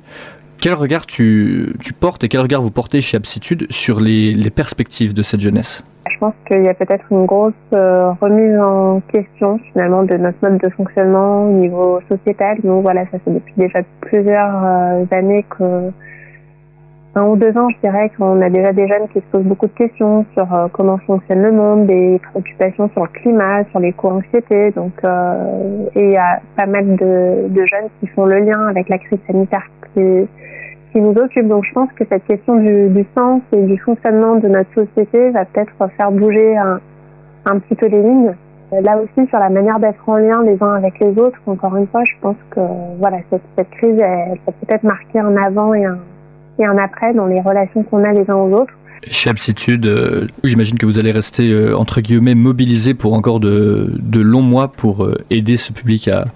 Quel 0.61 0.75
regard 0.75 1.07
tu, 1.07 1.75
tu 1.81 1.93
portes 1.93 2.23
et 2.23 2.29
quel 2.29 2.41
regard 2.41 2.63
vous 2.63 2.71
portez 2.71 3.01
chez 3.01 3.17
Absitude 3.17 3.67
sur 3.71 4.01
les, 4.01 4.33
les 4.33 4.51
perspectives 4.51 5.13
de 5.13 5.23
cette 5.23 5.41
jeunesse? 5.41 5.85
Je 6.09 6.19
pense 6.19 6.35
qu'il 6.47 6.63
y 6.63 6.69
a 6.69 6.75
peut-être 6.75 7.05
une 7.11 7.27
grosse 7.27 7.53
euh, 7.75 8.13
remise 8.21 8.57
en 8.61 9.01
question 9.13 9.59
finalement 9.73 10.05
de 10.05 10.17
notre 10.17 10.39
mode 10.41 10.59
de 10.59 10.69
fonctionnement 10.69 11.49
au 11.49 11.53
niveau 11.53 12.01
sociétal. 12.09 12.59
Donc 12.63 12.83
voilà, 12.83 13.05
ça 13.11 13.19
fait 13.25 13.33
depuis 13.33 13.55
déjà 13.57 13.81
plusieurs 14.01 14.65
euh, 14.65 15.05
années 15.11 15.45
que 15.51 15.91
un 17.15 17.25
ou 17.25 17.37
deux 17.37 17.57
ans, 17.59 17.69
je 17.69 17.77
dirais 17.87 18.11
qu'on 18.17 18.41
a 18.41 18.49
déjà 18.49 18.73
des 18.73 18.89
jeunes 18.89 19.07
qui 19.09 19.19
se 19.19 19.25
posent 19.31 19.45
beaucoup 19.45 19.67
de 19.67 19.73
questions 19.73 20.25
sur 20.33 20.53
euh, 20.55 20.69
comment 20.73 20.97
fonctionne 20.99 21.43
le 21.43 21.53
monde, 21.53 21.87
des 21.87 22.19
préoccupations 22.31 22.89
sur 22.91 23.03
le 23.03 23.09
climat, 23.09 23.65
sur 23.71 23.81
les 23.81 23.93
co-anxiétés. 23.93 24.71
Donc, 24.71 24.93
euh, 25.05 25.89
et 25.95 26.05
il 26.05 26.13
y 26.13 26.17
a 26.17 26.41
pas 26.57 26.65
mal 26.65 26.97
de, 26.97 27.51
jeunes 27.55 27.91
qui 28.01 28.07
font 28.09 28.25
le 28.25 28.39
lien 28.39 28.67
avec 28.67 28.89
la 28.89 28.97
crise 28.97 29.19
sanitaire 29.27 29.67
qui, 29.95 30.27
nous 30.95 31.13
occupe. 31.13 31.49
Donc, 31.49 31.65
je 31.65 31.73
pense 31.73 31.93
que 31.93 32.05
cette 32.09 32.25
question 32.25 32.57
du, 32.57 33.05
sens 33.17 33.43
et 33.53 33.63
du 33.63 33.79
fonctionnement 33.79 34.37
de 34.37 34.49
notre 34.49 34.73
société 34.75 35.31
va 35.31 35.45
peut-être 35.45 35.73
faire 35.97 36.13
bouger 36.13 36.57
un, 36.57 37.59
petit 37.59 37.75
peu 37.75 37.87
les 37.89 38.03
lignes. 38.03 38.35
Là 38.73 38.99
aussi, 38.99 39.29
sur 39.29 39.39
la 39.39 39.51
manière 39.51 39.79
d'être 39.79 40.09
en 40.09 40.17
lien 40.17 40.43
les 40.45 40.63
uns 40.63 40.75
avec 40.75 40.99
les 40.99 41.19
autres, 41.19 41.39
encore 41.47 41.77
une 41.77 41.87
fois, 41.89 42.03
je 42.05 42.15
pense 42.23 42.37
que 42.51 42.61
voilà, 42.99 43.19
cette, 43.29 43.43
cette 43.57 43.69
crise, 43.71 43.99
elle 44.01 44.39
peut 44.47 44.53
peut-être 44.67 44.83
marquer 44.83 45.19
un 45.19 45.37
avant 45.37 45.75
et 45.75 45.85
un 45.85 45.99
et 46.59 46.65
un 46.65 46.79
après 46.79 47.15
dans 47.15 47.27
les 47.27 47.41
relations 47.41 47.83
qu'on 47.83 48.05
a 48.05 48.13
les 48.13 48.31
uns 48.31 48.37
aux 48.37 48.53
autres. 48.53 48.73
Chez 49.11 49.31
Aptitude, 49.31 49.87
euh, 49.87 50.29
j'imagine 50.45 50.79
que 50.79 50.87
vous 50.87 51.01
allez 51.01 51.11
rester 51.11 51.51
euh, 51.51 51.77
entre 51.77 52.01
guillemets 52.01 52.37
mobilisé 52.37 52.95
pour 52.95 53.15
encore 53.15 53.41
de, 53.41 53.95
de 53.99 54.21
longs 54.21 54.43
mois 54.43 54.69
pour 54.69 55.05
euh, 55.05 55.17
aider 55.29 55.57
ce 55.57 55.73
public 55.73 56.07
à, 56.07 56.27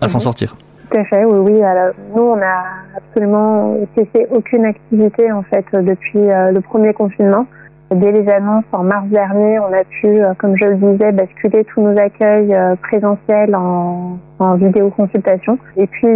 à 0.00 0.06
mmh. 0.06 0.08
s'en 0.08 0.18
sortir. 0.18 0.56
Tout 0.90 0.98
à 0.98 1.04
fait, 1.04 1.24
oui, 1.24 1.52
oui. 1.52 1.62
Alors, 1.62 1.94
nous, 2.16 2.22
on 2.22 2.36
n'a 2.36 2.64
absolument 2.96 3.76
cessé 3.96 4.26
aucune 4.32 4.64
activité 4.64 5.30
en 5.30 5.42
fait 5.42 5.64
depuis 5.72 6.18
le 6.18 6.60
premier 6.60 6.92
confinement. 6.92 7.46
Dès 7.92 8.10
les 8.10 8.28
annonces 8.28 8.64
en 8.72 8.82
mars 8.82 9.06
dernier, 9.08 9.58
on 9.60 9.72
a 9.72 9.84
pu, 9.84 10.20
comme 10.38 10.56
je 10.56 10.66
le 10.66 10.76
disais, 10.76 11.12
basculer 11.12 11.64
tous 11.64 11.80
nos 11.80 11.96
accueils 11.98 12.56
présentiels 12.82 13.54
en, 13.54 14.18
en 14.38 14.54
vidéoconsultation. 14.54 15.58
Et 15.76 15.86
puis, 15.86 16.08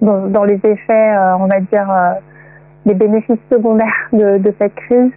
dans 0.00 0.44
les 0.44 0.60
effets, 0.64 1.14
on 1.38 1.46
va 1.46 1.60
dire, 1.60 1.88
les 2.86 2.94
bénéfices 2.94 3.36
secondaires 3.50 4.08
de, 4.12 4.38
de 4.38 4.54
cette 4.58 4.74
crise, 4.74 5.10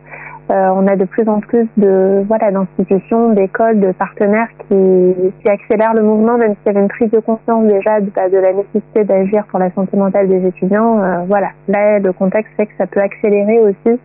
euh, 0.52 0.70
on 0.74 0.88
a 0.88 0.96
de 0.96 1.06
plus 1.06 1.30
en 1.30 1.40
plus 1.40 1.68
de 1.78 2.24
voilà 2.28 2.52
d'institutions, 2.52 3.34
d'écoles, 3.34 3.80
de 3.80 3.92
partenaires 3.92 4.48
qui, 4.68 5.32
qui 5.42 5.50
accélèrent 5.50 5.94
le 5.94 6.02
mouvement, 6.02 6.38
même 6.38 6.56
s'il 6.56 6.68
y 6.68 6.70
avait 6.70 6.82
une 6.82 6.88
prise 6.88 7.12
de 7.12 7.20
conscience 7.20 7.68
déjà 7.68 8.02
de, 8.02 8.10
bah, 8.10 8.30
de 8.30 8.38
la 8.38 8.54
nécessité 8.54 9.04
d'agir 9.04 9.46
pour 9.46 9.60
la 9.60 9.72
santé 9.72 9.96
mentale 9.96 10.28
des 10.28 10.48
étudiants. 10.48 11.00
Euh, 11.04 11.24
voilà, 11.28 11.50
là 11.68 12.00
le 12.00 12.12
contexte 12.14 12.52
fait 12.58 12.66
que 12.66 12.74
ça 12.80 12.88
peut 12.88 13.00
accélérer 13.00 13.60
aussi 13.60 14.00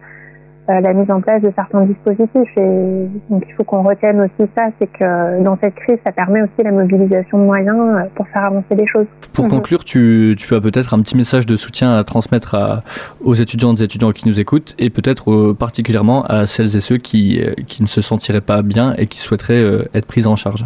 la 0.69 0.93
mise 0.93 1.11
en 1.11 1.21
place 1.21 1.43
de 1.43 1.53
certains 1.55 1.83
dispositifs. 1.83 2.57
Et 2.57 3.09
donc 3.31 3.45
il 3.49 3.55
faut 3.55 3.65
qu'on 3.65 3.83
retienne 3.83 4.21
aussi 4.21 4.51
ça, 4.57 4.69
c'est 4.81 4.87
que 4.87 5.43
dans 5.43 5.59
cette 5.63 5.75
crise, 5.75 5.99
ça 6.05 6.13
permet 6.13 6.43
aussi 6.43 6.63
la 6.63 6.73
mobilisation 6.73 7.39
de 7.39 7.45
moyens 7.45 7.77
euh, 7.79 8.05
pour 8.15 8.27
faire 8.29 8.45
avancer 8.45 8.75
les 8.75 8.87
choses. 8.87 9.07
Pour 9.33 9.49
conclure, 9.49 9.85
tu, 9.85 10.37
tu 10.39 10.55
as 10.55 10.61
peut-être 10.61 10.95
un 10.95 11.01
petit 11.01 11.17
message 11.17 11.47
de 11.47 11.57
soutien 11.57 11.97
à 11.97 12.05
transmettre 12.05 12.55
à, 12.55 12.83
aux 13.23 13.35
étudiantes 13.35 13.81
et 13.81 13.85
étudiants 13.85 14.13
qui 14.13 14.29
nous 14.29 14.41
écoutent, 14.41 14.75
et 14.79 14.91
peut-être 14.91 15.31
euh, 15.31 15.57
particulièrement 15.59 16.25
à 16.25 16.47
celles 16.47 16.77
et 16.77 16.81
ceux 16.81 16.97
qui, 16.97 17.43
qui 17.67 17.83
ne 17.83 17.89
se 17.89 18.01
sentiraient 18.01 18.41
pas 18.41 18.63
bien 18.63 18.95
et 18.97 19.07
qui 19.07 19.19
souhaiteraient 19.19 19.89
être 19.95 20.07
pris 20.07 20.27
en 20.27 20.37
charge. 20.37 20.65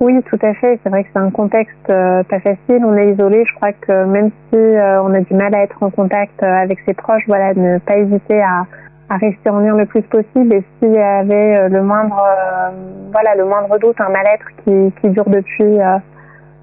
Oui, 0.00 0.12
tout 0.28 0.38
à 0.42 0.52
fait. 0.54 0.78
C'est 0.82 0.90
vrai 0.90 1.04
que 1.04 1.08
c'est 1.12 1.18
un 1.18 1.30
contexte 1.30 1.86
pas 1.86 2.40
facile. 2.40 2.84
On 2.84 2.94
est 2.96 3.12
isolé. 3.12 3.44
Je 3.46 3.54
crois 3.54 3.72
que 3.72 4.04
même 4.04 4.30
si 4.50 4.58
on 4.58 5.14
a 5.14 5.20
du 5.20 5.34
mal 5.34 5.54
à 5.54 5.62
être 5.62 5.82
en 5.82 5.90
contact 5.90 6.42
avec 6.42 6.78
ses 6.86 6.92
proches, 6.94 7.22
voilà, 7.26 7.54
ne 7.54 7.78
pas 7.78 7.96
hésiter 7.96 8.42
à, 8.42 8.66
à 9.08 9.16
rester 9.16 9.50
en 9.50 9.60
lien 9.60 9.76
le 9.76 9.86
plus 9.86 10.02
possible. 10.02 10.54
Et 10.54 10.64
s'il 10.78 10.94
y 10.94 10.98
avait 10.98 11.58
euh, 11.58 11.68
le 11.68 11.82
moindre 11.82 12.20
euh, 12.20 12.70
voilà 13.12 13.34
le 13.36 13.44
moindre 13.44 13.78
doute 13.78 14.00
un 14.00 14.08
mal-être 14.08 14.46
qui, 14.64 14.92
qui 15.00 15.10
dure 15.10 15.28
depuis 15.28 15.80
euh, 15.80 15.98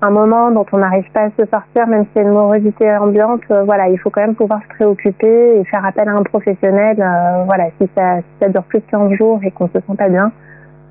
un 0.02 0.10
moment 0.10 0.52
dont 0.52 0.66
on 0.74 0.80
n'arrive 0.80 1.10
pas 1.14 1.22
à 1.22 1.30
se 1.30 1.46
sortir 1.50 1.88
même 1.88 2.06
s'il 2.08 2.22
y 2.22 2.26
a 2.26 2.28
une 2.28 2.34
morosité 2.34 2.96
ambiante 2.98 3.42
voilà 3.66 3.88
il 3.88 3.98
faut 3.98 4.10
quand 4.10 4.22
même 4.22 4.36
pouvoir 4.36 4.60
se 4.64 4.76
préoccuper 4.76 5.58
et 5.58 5.64
faire 5.64 5.86
appel 5.86 6.10
à 6.10 6.12
un 6.12 6.24
professionnel 6.24 6.98
voilà 7.46 7.70
si 7.80 7.90
ça 7.98 8.18
si 8.18 8.26
ça 8.42 8.50
dure 8.50 8.64
plus 8.64 8.80
de 8.80 8.86
15 8.92 9.14
jours 9.14 9.40
et 9.44 9.52
qu'on 9.52 9.68
se 9.68 9.76
sent 9.76 9.96
pas 9.98 10.10
bien. 10.10 10.32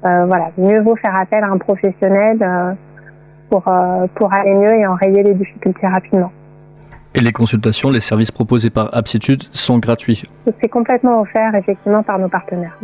Voilà 0.03 0.49
mieux 0.57 0.81
vaut 0.81 0.97
faire 0.97 1.15
appel 1.15 1.45
à 1.45 1.49
un 1.49 1.59
professionnel 1.59 2.39
pour 3.51 3.65
pour 4.15 4.33
aller 4.33 4.55
mieux 4.55 4.75
et 4.75 4.87
enrayer 4.87 5.23
les 5.23 5.35
difficultés 5.35 5.87
rapidement 5.87 6.33
et 7.15 7.21
les 7.21 7.33
consultations, 7.33 7.91
les 7.91 8.01
services 8.01 8.31
proposés 8.31 8.71
par 8.71 8.95
Aptitude 8.95 9.45
sont 9.53 9.79
gratuits. 9.79 10.25
C'est 10.61 10.69
complètement 10.69 11.21
offert 11.21 11.55
effectivement 11.55 12.03
par 12.03 12.19
nos 12.19 12.29
partenaires. 12.29 12.79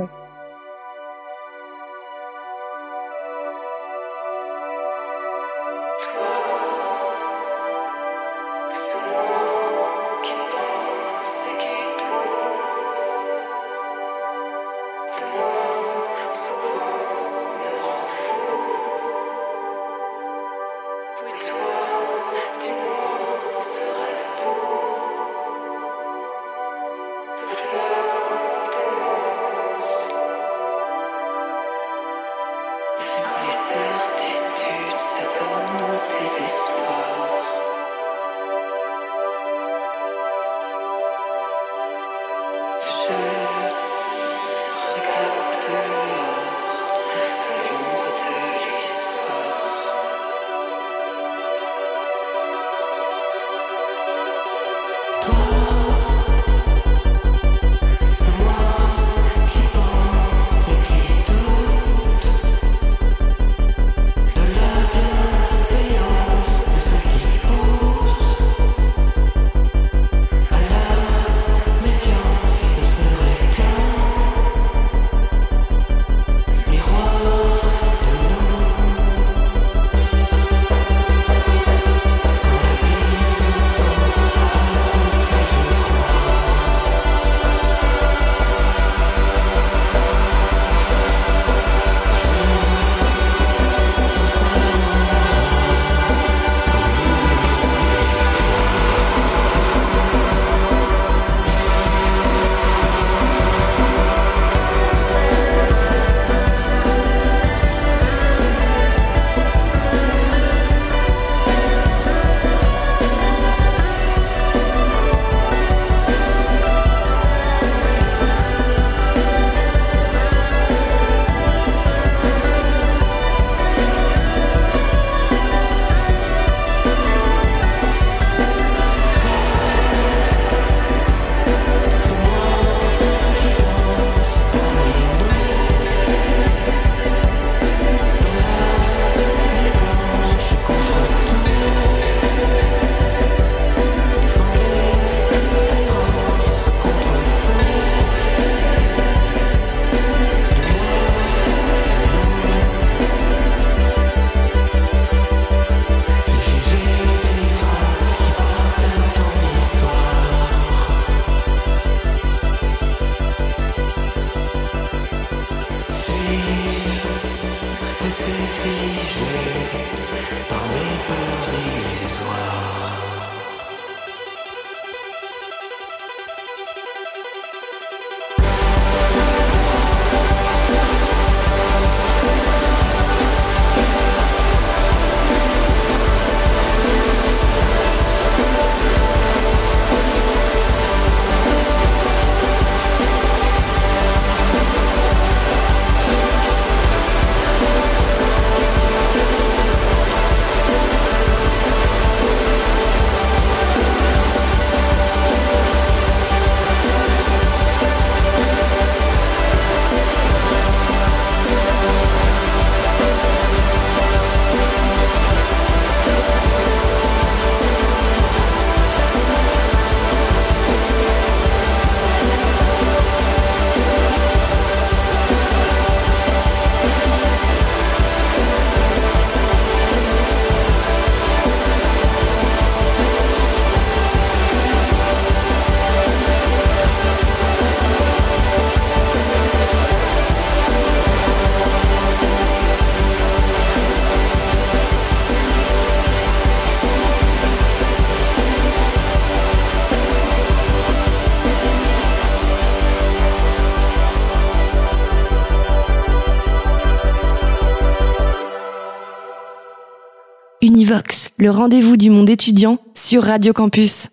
Le 261.38 261.50
rendez-vous 261.50 261.97
du 261.97 262.11
monde 262.11 262.29
étudiant 262.29 262.79
sur 262.95 263.23
Radio 263.23 263.53
Campus. 263.53 264.09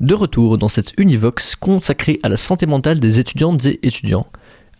De 0.00 0.14
retour 0.14 0.58
dans 0.58 0.68
cette 0.68 0.92
Univox 0.98 1.54
consacrée 1.54 2.18
à 2.22 2.28
la 2.28 2.36
santé 2.36 2.66
mentale 2.66 2.98
des 3.00 3.20
étudiantes 3.20 3.66
et 3.66 3.78
étudiants. 3.86 4.26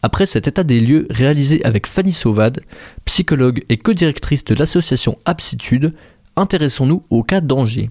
Après 0.02 0.26
cet 0.26 0.48
état 0.48 0.64
des 0.64 0.80
lieux 0.80 1.06
réalisé 1.10 1.64
avec 1.64 1.86
Fanny 1.86 2.12
Sauvade, 2.12 2.62
psychologue 3.04 3.64
et 3.68 3.76
co-directrice 3.76 4.44
de 4.44 4.54
l'association 4.54 5.18
Aptitude, 5.24 5.92
intéressons-nous 6.36 7.04
au 7.10 7.22
cas 7.22 7.40
d'Angers. 7.40 7.90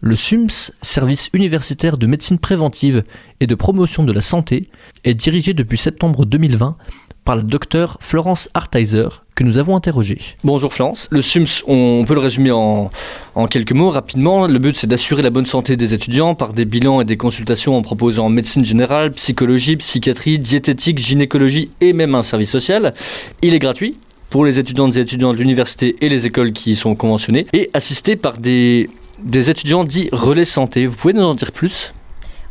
Le 0.00 0.16
SUMS, 0.16 0.72
service 0.80 1.28
universitaire 1.32 1.98
de 1.98 2.06
médecine 2.06 2.38
préventive 2.38 3.04
et 3.40 3.46
de 3.46 3.54
promotion 3.54 4.02
de 4.02 4.12
la 4.12 4.22
santé, 4.22 4.68
est 5.04 5.14
dirigé 5.14 5.54
depuis 5.54 5.78
septembre 5.78 6.24
2020 6.24 6.76
par 7.24 7.36
le 7.36 7.42
docteur 7.42 7.98
Florence 8.00 8.48
Harteiser, 8.54 9.08
que 9.34 9.44
nous 9.44 9.58
avons 9.58 9.76
interrogé. 9.76 10.18
Bonjour 10.44 10.74
Florence. 10.74 11.08
Le 11.10 11.22
SUMS, 11.22 11.62
on 11.66 12.04
peut 12.06 12.14
le 12.14 12.20
résumer 12.20 12.50
en, 12.50 12.90
en 13.34 13.46
quelques 13.46 13.72
mots 13.72 13.90
rapidement. 13.90 14.46
Le 14.46 14.58
but, 14.58 14.76
c'est 14.76 14.86
d'assurer 14.86 15.22
la 15.22 15.30
bonne 15.30 15.46
santé 15.46 15.76
des 15.76 15.94
étudiants 15.94 16.34
par 16.34 16.52
des 16.52 16.64
bilans 16.64 17.00
et 17.00 17.04
des 17.04 17.16
consultations 17.16 17.76
en 17.76 17.82
proposant 17.82 18.28
médecine 18.28 18.64
générale, 18.64 19.12
psychologie, 19.12 19.76
psychiatrie, 19.76 20.38
diététique, 20.38 20.98
gynécologie 20.98 21.70
et 21.80 21.92
même 21.92 22.14
un 22.14 22.22
service 22.22 22.50
social. 22.50 22.94
Il 23.42 23.54
est 23.54 23.58
gratuit 23.58 23.96
pour 24.30 24.44
les 24.44 24.58
étudiantes 24.58 24.96
et 24.96 25.00
étudiants 25.00 25.32
de 25.32 25.38
l'université 25.38 25.96
et 26.00 26.08
les 26.08 26.26
écoles 26.26 26.52
qui 26.52 26.72
y 26.72 26.76
sont 26.76 26.94
conventionnées 26.94 27.46
et 27.52 27.70
assisté 27.74 28.16
par 28.16 28.38
des 28.38 28.88
des 29.22 29.50
étudiants 29.50 29.84
dits 29.84 30.08
relais 30.10 30.44
santé. 30.44 30.86
Vous 30.86 30.96
pouvez 30.96 31.14
nous 31.14 31.22
en 31.22 31.34
dire 31.34 31.52
plus? 31.52 31.92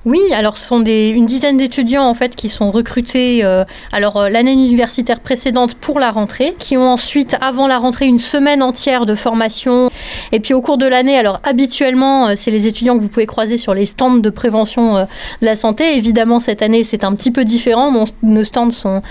Oui, 0.03 0.19
alors 0.33 0.57
ce 0.57 0.65
sont 0.65 0.79
des, 0.79 1.09
une 1.09 1.27
dizaine 1.27 1.57
d'étudiants 1.57 2.05
en 2.05 2.15
fait 2.15 2.35
qui 2.35 2.49
sont 2.49 2.71
recrutés 2.71 3.43
euh, 3.43 3.63
alors 3.91 4.17
euh, 4.17 4.29
l'année 4.29 4.53
universitaire 4.53 5.19
précédente 5.19 5.75
pour 5.75 5.99
la 5.99 6.09
rentrée, 6.09 6.55
qui 6.57 6.75
ont 6.75 6.89
ensuite 6.89 7.35
avant 7.39 7.67
la 7.67 7.77
rentrée 7.77 8.07
une 8.07 8.17
semaine 8.17 8.63
entière 8.63 9.05
de 9.05 9.13
formation 9.13 9.91
et 10.31 10.39
puis 10.39 10.55
au 10.55 10.61
cours 10.61 10.79
de 10.79 10.87
l'année, 10.87 11.19
alors 11.19 11.39
habituellement 11.43 12.29
euh, 12.29 12.33
c'est 12.35 12.49
les 12.49 12.67
étudiants 12.67 12.97
que 12.97 13.03
vous 13.03 13.09
pouvez 13.09 13.27
croiser 13.27 13.57
sur 13.57 13.75
les 13.75 13.85
stands 13.85 14.17
de 14.17 14.29
prévention 14.31 14.95
de 14.95 15.05
la 15.45 15.53
santé. 15.53 15.95
Évidemment 15.97 16.39
cette 16.39 16.63
année 16.63 16.83
c'est 16.83 17.03
un 17.03 17.13
petit 17.13 17.29
peu 17.29 17.45
différent. 17.45 17.93
nos 18.23 18.43
stands 18.43 18.71
sont, 18.71 19.01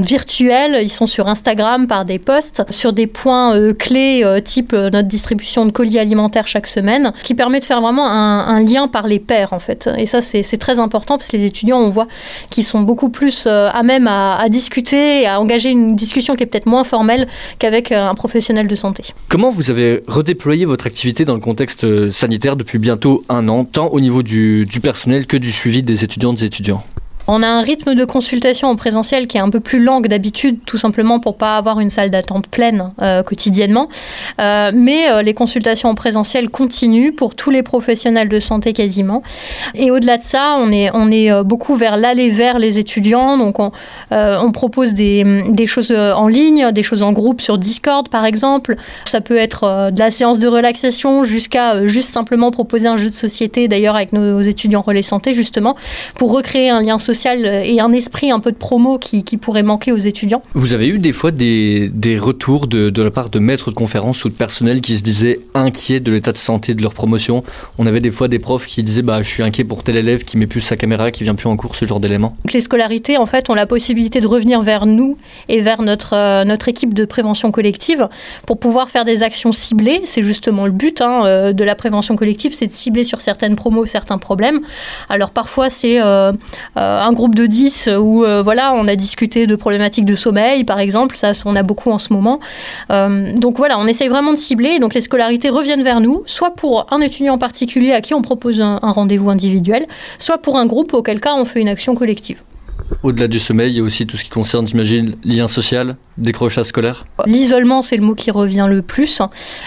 virtuels, 0.00 0.78
ils 0.82 0.92
sont 0.92 1.06
sur 1.06 1.28
Instagram 1.28 1.86
par 1.86 2.06
des 2.06 2.18
posts 2.18 2.62
sur 2.70 2.94
des 2.94 3.06
points 3.06 3.74
clés 3.74 4.24
type 4.42 4.72
notre 4.72 5.08
distribution 5.08 5.66
de 5.66 5.72
colis 5.72 5.98
alimentaires 5.98 6.46
chaque 6.46 6.68
semaine, 6.68 7.12
qui 7.22 7.34
permet 7.34 7.60
de 7.60 7.66
faire 7.66 7.82
vraiment 7.82 8.06
un, 8.06 8.46
un 8.46 8.60
lien 8.62 8.88
par 8.88 9.06
les 9.06 9.18
pairs 9.18 9.52
en 9.52 9.58
fait. 9.58 9.90
Et 9.98 10.06
ça 10.06 10.21
c'est 10.22 10.56
très 10.56 10.78
important 10.78 11.18
parce 11.18 11.28
que 11.28 11.36
les 11.36 11.44
étudiants, 11.44 11.78
on 11.78 11.90
voit 11.90 12.06
qu'ils 12.50 12.64
sont 12.64 12.80
beaucoup 12.80 13.08
plus 13.08 13.46
euh, 13.46 13.68
à 13.72 13.82
même 13.82 14.06
à, 14.06 14.48
discuter 14.48 15.26
à 15.26 15.40
engager 15.40 15.70
une 15.70 15.94
discussion 15.94 16.34
qui 16.34 16.42
est 16.42 16.46
peut-être 16.46 16.66
moins 16.66 16.84
formelle 16.84 17.28
qu'avec 17.58 17.92
euh, 17.92 18.08
un 18.08 18.14
professionnel 18.14 18.66
de 18.66 18.74
santé. 18.74 19.04
Comment 19.28 19.50
vous 19.50 19.70
avez 19.70 20.02
redéployé 20.06 20.64
votre 20.64 20.86
activité 20.86 21.24
dans 21.24 21.34
le 21.34 21.40
contexte 21.40 21.84
euh, 21.84 22.10
sanitaire 22.10 22.56
depuis 22.56 22.78
bientôt 22.78 23.24
un 23.28 23.48
an, 23.48 23.64
tant 23.64 23.88
au 23.88 24.00
niveau 24.00 24.22
du, 24.22 24.64
du 24.64 24.80
personnel 24.80 25.26
que 25.26 25.36
du 25.36 25.52
suivi 25.52 25.82
des 25.82 26.04
étudiantes 26.04 26.42
et 26.42 26.46
étudiants? 26.46 26.82
On 27.26 27.42
a 27.42 27.46
un 27.46 27.62
rythme 27.62 27.94
de 27.94 28.04
consultation 28.04 28.68
en 28.68 28.76
présentiel 28.76 29.28
qui 29.28 29.36
est 29.36 29.40
un 29.40 29.50
peu 29.50 29.60
plus 29.60 29.82
lent 29.82 30.02
que 30.02 30.08
d'habitude, 30.08 30.58
tout 30.66 30.78
simplement 30.78 31.20
pour 31.20 31.36
pas 31.36 31.56
avoir 31.56 31.80
une 31.80 31.90
salle 31.90 32.10
d'attente 32.10 32.48
pleine 32.48 32.92
euh, 33.00 33.22
quotidiennement. 33.22 33.88
Euh, 34.40 34.72
mais 34.74 35.10
euh, 35.10 35.22
les 35.22 35.34
consultations 35.34 35.88
en 35.88 35.94
présentiel 35.94 36.50
continuent 36.50 37.12
pour 37.12 37.34
tous 37.34 37.50
les 37.50 37.62
professionnels 37.62 38.28
de 38.28 38.40
santé 38.40 38.72
quasiment. 38.72 39.22
Et 39.74 39.90
au-delà 39.90 40.18
de 40.18 40.22
ça, 40.22 40.56
on 40.58 40.72
est, 40.72 40.90
on 40.94 41.10
est 41.10 41.30
beaucoup 41.44 41.76
vers 41.76 41.96
l'aller 41.96 42.30
vers 42.30 42.58
les 42.58 42.78
étudiants. 42.78 43.38
Donc 43.38 43.58
on, 43.58 44.52
propose 44.52 44.94
des, 44.94 45.44
des, 45.48 45.66
choses 45.66 45.92
en 45.92 46.28
ligne, 46.28 46.70
des 46.72 46.82
choses 46.82 47.02
en 47.02 47.12
groupe 47.12 47.40
sur 47.40 47.56
Discord 47.56 48.08
par 48.08 48.24
exemple. 48.24 48.76
Ça 49.06 49.20
peut 49.20 49.36
être 49.36 49.90
de 49.90 49.98
la 49.98 50.10
séance 50.10 50.38
de 50.38 50.48
relaxation 50.48 51.22
jusqu'à 51.22 51.86
juste 51.86 52.10
simplement 52.12 52.50
proposer 52.50 52.88
un 52.88 52.96
jeu 52.96 53.08
de 53.08 53.14
société, 53.14 53.68
d'ailleurs 53.68 53.96
avec 53.96 54.12
nos 54.12 54.40
étudiants 54.42 54.82
relais 54.82 55.02
santé 55.02 55.32
justement, 55.34 55.76
pour 56.16 56.32
recréer 56.32 56.70
un 56.70 56.82
lien 56.82 56.98
social 56.98 57.11
et 57.14 57.80
un 57.80 57.92
esprit 57.92 58.30
un 58.30 58.40
peu 58.40 58.50
de 58.52 58.56
promo 58.56 58.98
qui, 58.98 59.22
pourrait 59.36 59.62
manquer 59.62 59.92
aux 59.92 59.98
étudiants. 59.98 60.42
Vous 60.54 60.72
avez 60.72 60.88
eu 60.88 60.98
des 60.98 61.12
fois 61.12 61.30
des, 61.30 61.90
retours 62.18 62.66
de, 62.66 63.02
la 63.02 63.10
part 63.10 63.30
de 63.30 63.38
maîtres 63.38 63.70
de 63.70 63.74
conférences 63.74 64.24
ou 64.24 64.28
de 64.28 64.34
personnel 64.34 64.80
qui 64.80 64.96
se 64.96 65.02
disaient 65.02 65.40
inquiets 65.54 66.00
de 66.00 66.12
l'état 66.12 66.32
de 66.32 66.38
santé 66.38 66.74
de 66.74 66.82
leur 66.82 66.94
promotion? 66.94 67.44
On 67.78 67.86
avait 67.86 68.00
des 68.00 68.10
fois 68.10 68.28
des 68.28 68.38
profs 68.38 68.66
qui 68.66 68.82
disaient 68.82 69.02
bah, 69.02 69.22
Je 69.22 69.28
suis 69.28 69.42
inquiet 69.42 69.64
pour 69.64 69.82
tel 69.82 69.96
élève 69.96 70.24
qui 70.24 70.36
met 70.36 70.46
plus 70.46 70.60
sa 70.60 70.76
caméra, 70.76 71.10
qui 71.10 71.24
vient 71.24 71.34
plus 71.34 71.48
en 71.48 71.56
cours, 71.56 71.76
ce 71.76 71.84
genre 71.84 72.00
d'éléments. 72.00 72.36
Les 72.52 72.60
scolarités, 72.60 73.16
en 73.16 73.26
fait, 73.26 73.50
ont 73.50 73.54
la 73.54 73.66
possibilité 73.66 74.20
de 74.20 74.26
revenir 74.26 74.62
vers 74.62 74.86
nous 74.86 75.16
et 75.48 75.60
vers 75.60 75.82
notre, 75.82 76.14
euh, 76.14 76.44
notre 76.44 76.68
équipe 76.68 76.94
de 76.94 77.04
prévention 77.04 77.50
collective 77.50 78.08
pour 78.46 78.58
pouvoir 78.58 78.90
faire 78.90 79.04
des 79.04 79.22
actions 79.22 79.52
ciblées. 79.52 80.02
C'est 80.04 80.22
justement 80.22 80.66
le 80.66 80.72
but 80.72 81.00
hein, 81.00 81.24
euh, 81.26 81.52
de 81.52 81.64
la 81.64 81.74
prévention 81.74 82.16
collective, 82.16 82.52
c'est 82.54 82.66
de 82.66 82.72
cibler 82.72 83.04
sur 83.04 83.20
certaines 83.20 83.56
promos 83.56 83.82
certains 83.92 84.18
problèmes. 84.18 84.60
Alors 85.08 85.30
parfois, 85.30 85.70
c'est 85.70 86.00
euh, 86.00 86.32
un 87.02 87.12
groupe 87.12 87.34
de 87.34 87.46
10 87.46 87.88
où 88.00 88.24
euh, 88.24 88.42
voilà, 88.42 88.74
on 88.74 88.88
a 88.88 88.96
discuté 88.96 89.46
de 89.46 89.56
problématiques 89.56 90.04
de 90.04 90.14
sommeil, 90.14 90.64
par 90.64 90.80
exemple. 90.80 91.16
Ça, 91.16 91.32
on 91.44 91.56
a 91.56 91.62
beaucoup 91.62 91.90
en 91.90 91.98
ce 91.98 92.12
moment. 92.12 92.40
Euh, 92.90 93.32
donc 93.34 93.56
voilà, 93.56 93.78
on 93.78 93.86
essaye 93.86 94.08
vraiment 94.08 94.32
de 94.32 94.38
cibler. 94.38 94.78
Donc 94.78 94.94
les 94.94 95.00
scolarités 95.00 95.50
reviennent 95.50 95.82
vers 95.82 96.00
nous, 96.00 96.22
soit 96.26 96.54
pour 96.54 96.86
un 96.92 97.00
étudiant 97.00 97.34
en 97.34 97.38
particulier 97.38 97.92
à 97.92 98.00
qui 98.00 98.14
on 98.14 98.22
propose 98.22 98.60
un 98.60 98.78
rendez-vous 98.82 99.30
individuel, 99.30 99.86
soit 100.18 100.38
pour 100.38 100.58
un 100.58 100.66
groupe 100.66 100.94
auquel 100.94 101.20
cas 101.20 101.34
on 101.34 101.44
fait 101.44 101.60
une 101.60 101.68
action 101.68 101.94
collective. 101.94 102.42
Au-delà 103.02 103.28
du 103.28 103.40
sommeil, 103.40 103.72
il 103.72 103.76
y 103.78 103.80
a 103.80 103.82
aussi 103.82 104.06
tout 104.06 104.16
ce 104.16 104.24
qui 104.24 104.30
concerne, 104.30 104.66
j'imagine, 104.66 105.16
lien 105.24 105.48
social, 105.48 105.96
décrochage 106.18 106.66
scolaire 106.66 107.06
L'isolement, 107.26 107.82
c'est 107.82 107.96
le 107.96 108.02
mot 108.02 108.14
qui 108.14 108.30
revient 108.30 108.66
le 108.68 108.82
plus. 108.82 109.20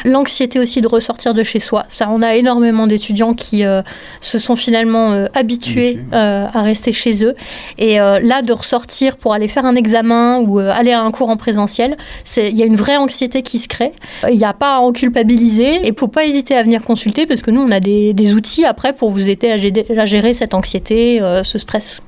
L'anxiété 0.03 0.59
aussi 0.59 0.81
de 0.81 0.87
ressortir 0.87 1.33
de 1.33 1.43
chez 1.43 1.59
soi. 1.59 1.83
Ça, 1.87 2.09
on 2.11 2.21
a 2.21 2.35
énormément 2.35 2.87
d'étudiants 2.87 3.33
qui 3.33 3.63
euh, 3.63 3.81
se 4.21 4.39
sont 4.39 4.55
finalement 4.55 5.11
euh, 5.11 5.27
habitués 5.33 5.99
euh, 6.13 6.47
à 6.51 6.61
rester 6.61 6.91
chez 6.91 7.23
eux. 7.23 7.35
Et 7.77 7.97
là, 7.97 8.41
de 8.41 8.53
ressortir 8.53 9.17
pour 9.17 9.33
aller 9.33 9.47
faire 9.47 9.65
un 9.65 9.75
examen 9.75 10.39
ou 10.39 10.59
aller 10.59 10.91
à 10.91 11.01
un 11.01 11.11
cours 11.11 11.29
en 11.29 11.37
présentiel, 11.37 11.97
il 12.37 12.55
y 12.55 12.63
a 12.63 12.65
une 12.65 12.75
vraie 12.75 12.97
anxiété 12.97 13.41
qui 13.41 13.59
se 13.59 13.67
crée. 13.67 13.91
Il 14.29 14.37
n'y 14.37 14.45
a 14.45 14.53
pas 14.53 14.75
à 14.75 14.79
en 14.79 14.91
culpabiliser 14.91 15.75
et 15.75 15.87
il 15.87 15.91
ne 15.91 15.97
faut 15.97 16.07
pas 16.07 16.25
hésiter 16.25 16.55
à 16.55 16.63
venir 16.63 16.83
consulter 16.83 17.25
parce 17.25 17.41
que 17.41 17.51
nous, 17.51 17.61
on 17.61 17.71
a 17.71 17.79
des, 17.79 18.13
des 18.13 18.33
outils 18.33 18.65
après 18.65 18.93
pour 18.93 19.11
vous 19.11 19.29
aider 19.29 19.49
à 19.49 20.05
gérer 20.05 20.33
cette 20.33 20.53
anxiété, 20.53 21.19
ce 21.43 21.57
stress. 21.57 22.01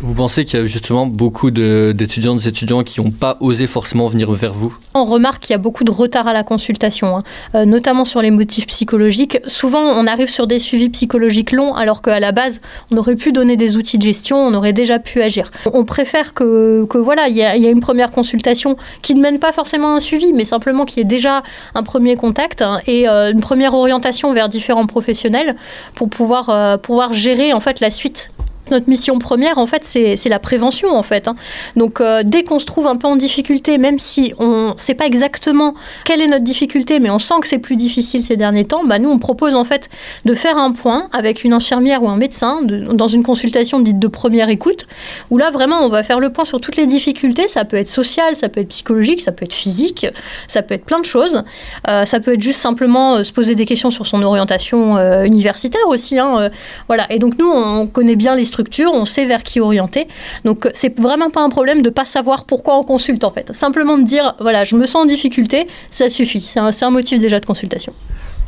Vous 0.00 0.14
pensez 0.14 0.44
qu'il 0.44 0.58
y 0.58 0.62
a 0.62 0.66
justement 0.66 1.06
beaucoup 1.06 1.50
d'étudiantes 1.50 2.44
et 2.44 2.48
étudiants 2.48 2.82
qui 2.82 3.00
n'ont 3.00 3.10
pas 3.10 3.36
osé 3.40 3.66
forcément 3.66 4.06
venir 4.06 4.30
vers 4.32 4.52
vous? 4.52 4.76
On 4.94 5.04
remarque 5.04 5.42
qu'il 5.42 5.52
y 5.52 5.54
a 5.54 5.58
beaucoup 5.58 5.84
de 5.84 5.90
retard 5.90 6.26
à 6.26 6.32
la 6.32 6.42
consultation, 6.42 7.16
hein. 7.16 7.22
euh, 7.54 7.64
notamment 7.64 8.04
sur 8.04 8.20
les 8.20 8.30
motifs 8.30 8.66
psychologiques. 8.66 9.38
Souvent, 9.46 9.80
on 9.80 10.06
arrive 10.06 10.28
sur 10.28 10.46
des 10.46 10.58
suivis 10.58 10.90
psychologiques 10.90 11.52
longs, 11.52 11.74
alors 11.74 12.02
qu'à 12.02 12.20
la 12.20 12.32
base, 12.32 12.60
on 12.90 12.96
aurait 12.96 13.16
pu 13.16 13.32
donner 13.32 13.56
des 13.56 13.76
outils 13.76 13.98
de 13.98 14.02
gestion, 14.02 14.36
on 14.36 14.54
aurait 14.54 14.72
déjà 14.72 14.98
pu 14.98 15.22
agir. 15.22 15.50
On 15.72 15.84
préfère 15.84 16.34
que, 16.34 16.84
que 16.88 16.98
voilà, 16.98 17.28
il 17.28 17.36
y, 17.36 17.42
a 17.42 17.56
une 17.56 17.80
première 17.80 18.10
consultation 18.10 18.76
qui 19.02 19.14
ne 19.14 19.20
mène 19.20 19.38
pas 19.38 19.52
forcément 19.52 19.94
à 19.94 19.96
un 19.96 20.00
suivi, 20.00 20.32
mais 20.32 20.44
simplement 20.44 20.84
qui 20.84 21.00
est 21.00 21.04
déjà 21.04 21.42
un 21.74 21.82
premier 21.82 22.16
contact 22.16 22.62
hein, 22.62 22.80
et 22.86 23.08
euh, 23.08 23.32
une 23.32 23.40
première 23.40 23.74
orientation 23.74 24.32
vers 24.32 24.48
différents 24.48 24.86
professionnels 24.86 25.56
pour 25.94 26.08
pouvoir, 26.08 26.50
euh, 26.50 26.76
pouvoir 26.76 27.12
gérer 27.12 27.52
en 27.52 27.60
fait 27.60 27.80
la 27.80 27.90
suite 27.90 28.30
notre 28.70 28.88
mission 28.88 29.18
première, 29.18 29.58
en 29.58 29.66
fait, 29.66 29.84
c'est 29.84 30.28
la 30.28 30.38
prévention, 30.38 30.96
en 30.96 31.02
fait. 31.02 31.28
Hein. 31.28 31.36
Donc, 31.76 32.00
euh, 32.00 32.22
dès 32.24 32.44
qu'on 32.44 32.58
se 32.58 32.66
trouve 32.66 32.86
un 32.86 32.96
peu 32.96 33.06
en 33.06 33.16
difficulté, 33.16 33.78
même 33.78 33.98
si 33.98 34.34
on 34.38 34.72
ne 34.72 34.76
sait 34.76 34.94
pas 34.94 35.06
exactement 35.06 35.74
quelle 36.04 36.20
est 36.20 36.26
notre 36.26 36.44
difficulté, 36.44 37.00
mais 37.00 37.10
on 37.10 37.18
sent 37.18 37.34
que 37.40 37.46
c'est 37.46 37.58
plus 37.58 37.76
difficile 37.76 38.22
ces 38.22 38.36
derniers 38.36 38.64
temps, 38.64 38.84
bah, 38.84 38.98
nous, 38.98 39.10
on 39.10 39.18
propose, 39.18 39.54
en 39.54 39.64
fait, 39.64 39.88
de 40.24 40.34
faire 40.34 40.58
un 40.58 40.72
point 40.72 41.08
avec 41.12 41.44
une 41.44 41.52
infirmière 41.52 42.02
ou 42.02 42.08
un 42.08 42.16
médecin 42.16 42.60
dans 42.62 43.08
une 43.08 43.22
consultation 43.22 43.80
dite 43.80 43.98
de 43.98 44.08
première 44.08 44.48
écoute, 44.48 44.86
où 45.30 45.38
là, 45.38 45.50
vraiment, 45.50 45.80
on 45.82 45.88
va 45.88 46.02
faire 46.02 46.20
le 46.20 46.30
point 46.30 46.44
sur 46.44 46.60
toutes 46.60 46.76
les 46.76 46.86
difficultés. 46.86 47.48
Ça 47.48 47.64
peut 47.64 47.76
être 47.76 47.88
social, 47.88 48.36
ça 48.36 48.48
peut 48.48 48.60
être 48.60 48.68
psychologique, 48.68 49.20
ça 49.20 49.32
peut 49.32 49.44
être 49.44 49.54
physique, 49.54 50.06
ça 50.48 50.62
peut 50.62 50.74
être 50.74 50.84
plein 50.84 51.00
de 51.00 51.04
choses. 51.04 51.42
Euh, 51.88 52.04
ça 52.04 52.20
peut 52.20 52.34
être 52.34 52.40
juste 52.40 52.60
simplement 52.60 53.16
euh, 53.16 53.24
se 53.24 53.32
poser 53.32 53.54
des 53.54 53.66
questions 53.66 53.90
sur 53.90 54.06
son 54.06 54.22
orientation 54.22 54.96
universitaire 55.24 55.86
aussi. 55.88 56.18
Hein, 56.18 56.50
voilà. 56.88 57.10
Et 57.12 57.18
donc, 57.18 57.38
nous, 57.38 57.50
on 57.50 57.86
connaît 57.86 58.16
bien 58.16 58.34
les 58.34 58.44
on 58.92 59.04
sait 59.04 59.26
vers 59.26 59.42
qui 59.42 59.60
orienter. 59.60 60.08
Donc 60.44 60.68
c'est 60.74 60.98
vraiment 60.98 61.30
pas 61.30 61.42
un 61.42 61.48
problème 61.48 61.82
de 61.82 61.90
pas 61.90 62.04
savoir 62.04 62.44
pourquoi 62.44 62.78
on 62.78 62.82
consulte 62.82 63.24
en 63.24 63.30
fait. 63.30 63.54
Simplement 63.54 63.98
de 63.98 64.04
dire 64.04 64.34
voilà, 64.40 64.64
je 64.64 64.76
me 64.76 64.86
sens 64.86 65.02
en 65.02 65.06
difficulté, 65.06 65.66
ça 65.90 66.08
suffit. 66.08 66.40
C'est 66.40 66.60
un, 66.60 66.90
motif 66.90 67.18
déjà 67.18 67.40
de 67.40 67.46
consultation. 67.46 67.92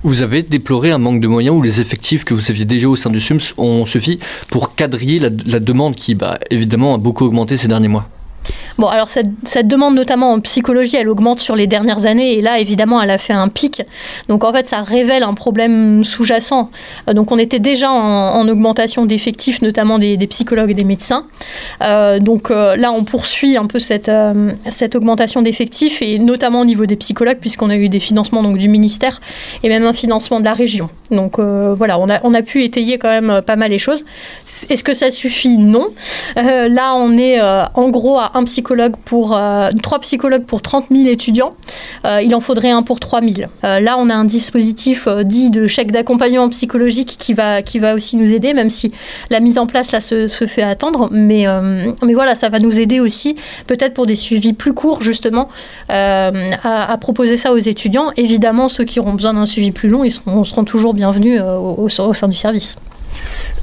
Vous 0.04 0.22
avez 0.22 0.42
déploré 0.42 0.92
un 0.92 0.98
manque 0.98 1.20
de 1.20 1.26
moyens 1.26 1.56
ou 1.56 1.62
les 1.62 1.80
effectifs 1.80 2.24
que 2.24 2.32
vous 2.32 2.50
aviez 2.50 2.64
déjà 2.64 2.88
au 2.88 2.96
sein 2.96 3.10
du 3.10 3.20
SUMS 3.20 3.54
ont 3.56 3.84
suffi 3.84 4.20
pour 4.48 4.76
quadriller 4.76 5.18
la, 5.18 5.60
demande 5.60 5.96
qui, 5.96 6.14
bah, 6.14 6.38
évidemment, 6.50 6.94
a 6.94 6.98
beaucoup 6.98 7.24
augmenté 7.24 7.56
ces 7.56 7.66
derniers 7.66 7.88
mois 7.88 8.08
Bon, 8.78 8.86
alors 8.86 9.08
cette, 9.08 9.26
cette, 9.42 9.66
demande 9.66 9.96
notamment 9.96 10.32
en 10.32 10.40
psychologie, 10.40 10.96
elle 10.96 11.08
augmente 11.08 11.40
sur 11.40 11.56
les 11.56 11.66
dernières 11.66 12.06
années 12.06 12.34
et 12.34 12.42
là, 12.42 12.60
évidemment, 12.60 13.02
elle 13.02 13.10
a 13.10 13.18
fait 13.18 13.32
un 13.32 13.48
pic. 13.48 13.82
Donc 14.28 14.44
en 14.44 14.52
fait, 14.52 14.68
ça 14.68 14.82
révèle 14.82 15.24
un 15.24 15.34
problème 15.34 16.04
sous-jacent. 16.04 16.70
Euh, 17.08 17.12
donc 17.12 17.32
on 17.32 17.38
était 17.38 17.58
déjà 17.58 17.90
en, 17.90 18.46
augmentation 18.48 19.04
d'effectifs, 19.04 19.62
notamment 19.62 19.98
des, 19.98 20.16
psychologues 20.28 20.70
et 20.70 20.74
des 20.74 20.84
médecins. 20.84 21.26
Euh, 21.82 22.20
donc 22.20 22.52
euh, 22.52 22.76
là, 22.76 22.92
on 22.92 23.02
poursuit 23.02 23.56
un 23.56 23.66
peu 23.66 23.80
cette, 23.80 24.10
cette 24.70 24.94
augmentation 24.94 25.42
d'effectifs 25.42 26.00
et 26.00 26.20
notamment 26.20 26.60
au 26.60 26.64
niveau 26.64 26.86
des 26.86 26.96
psychologues, 26.96 27.38
puisqu'on 27.40 27.70
a 27.70 27.76
eu 27.76 27.88
des 27.88 28.00
financements 28.00 28.44
donc, 28.44 28.58
du 28.58 28.68
ministère 28.68 29.18
et 29.64 29.68
même 29.68 29.84
un 29.86 29.92
financement 29.92 30.38
de 30.38 30.44
la 30.44 30.54
région. 30.54 30.88
Donc 31.10 31.38
voilà, 31.38 31.98
on 31.98 32.08
a, 32.08 32.20
on 32.24 32.34
a 32.34 32.42
pu 32.42 32.64
étayer 32.64 32.98
quand 32.98 33.08
même 33.08 33.42
pas 33.42 33.56
mal 33.56 33.70
les 33.70 33.78
choses. 33.78 34.04
Est-ce 34.68 34.84
que 34.84 34.94
ça 34.94 35.10
suffit? 35.10 35.58
Non. 35.58 35.88
là, 36.36 36.94
on 36.94 37.16
est 37.16 37.40
en 37.40 37.88
gros 37.88 38.18
à 38.18 38.32
un 38.34 38.44
psychologue 38.44 38.94
pour 39.04 39.38
trois 39.82 39.98
psychologues 40.00 40.44
pour 40.44 40.62
30 40.62 40.86
000 40.90 41.08
étudiants. 41.08 41.54
il 42.04 42.34
en 42.34 42.40
faudrait 42.40 42.70
un 42.70 42.82
pour 42.82 43.00
3 43.00 43.20
000. 43.20 43.50
là, 43.62 43.96
on 43.98 44.10
a 44.10 44.14
un 44.14 44.24
dispositif 44.24 45.08
dit 45.24 45.50
de 45.50 45.66
chèque 45.66 45.92
d'accompagnement 45.92 46.48
psychologique 46.48 47.16
qui 47.18 47.34
va, 47.34 47.62
qui 47.62 47.78
va 47.78 47.94
aussi 47.94 48.16
nous 48.16 48.32
aider, 48.32 48.54
même 48.54 48.70
si 48.70 48.92
la 49.30 49.40
mise 49.40 49.58
en 49.58 49.66
place 49.66 49.92
là 49.92 50.00
se, 50.00 50.28
fait 50.28 50.62
attendre. 50.62 51.08
Mais, 51.10 51.46
mais 52.02 52.14
voilà, 52.14 52.34
ça 52.34 52.48
va 52.48 52.58
nous 52.58 52.80
aider 52.80 53.00
aussi, 53.00 53.36
peut-être 53.66 53.94
pour 53.94 54.06
des 54.06 54.16
suivis 54.16 54.52
plus 54.52 54.74
courts, 54.74 55.02
justement, 55.02 55.48
à, 55.88 56.98
proposer 57.00 57.36
ça 57.36 57.52
aux 57.52 57.58
étudiants. 57.58 58.10
Évidemment, 58.16 58.68
ceux 58.68 58.84
qui 58.84 59.00
auront 59.00 59.12
besoin 59.12 59.34
d'un 59.34 59.46
suivi 59.46 59.70
plus 59.70 59.88
long, 59.88 60.04
ils 60.04 60.12
seront 60.12 60.64
toujours 60.64 60.94
bienvenus 60.98 61.40
au, 61.40 61.84
au 61.84 61.88
sein 61.88 62.28
du 62.28 62.36
service. 62.36 62.76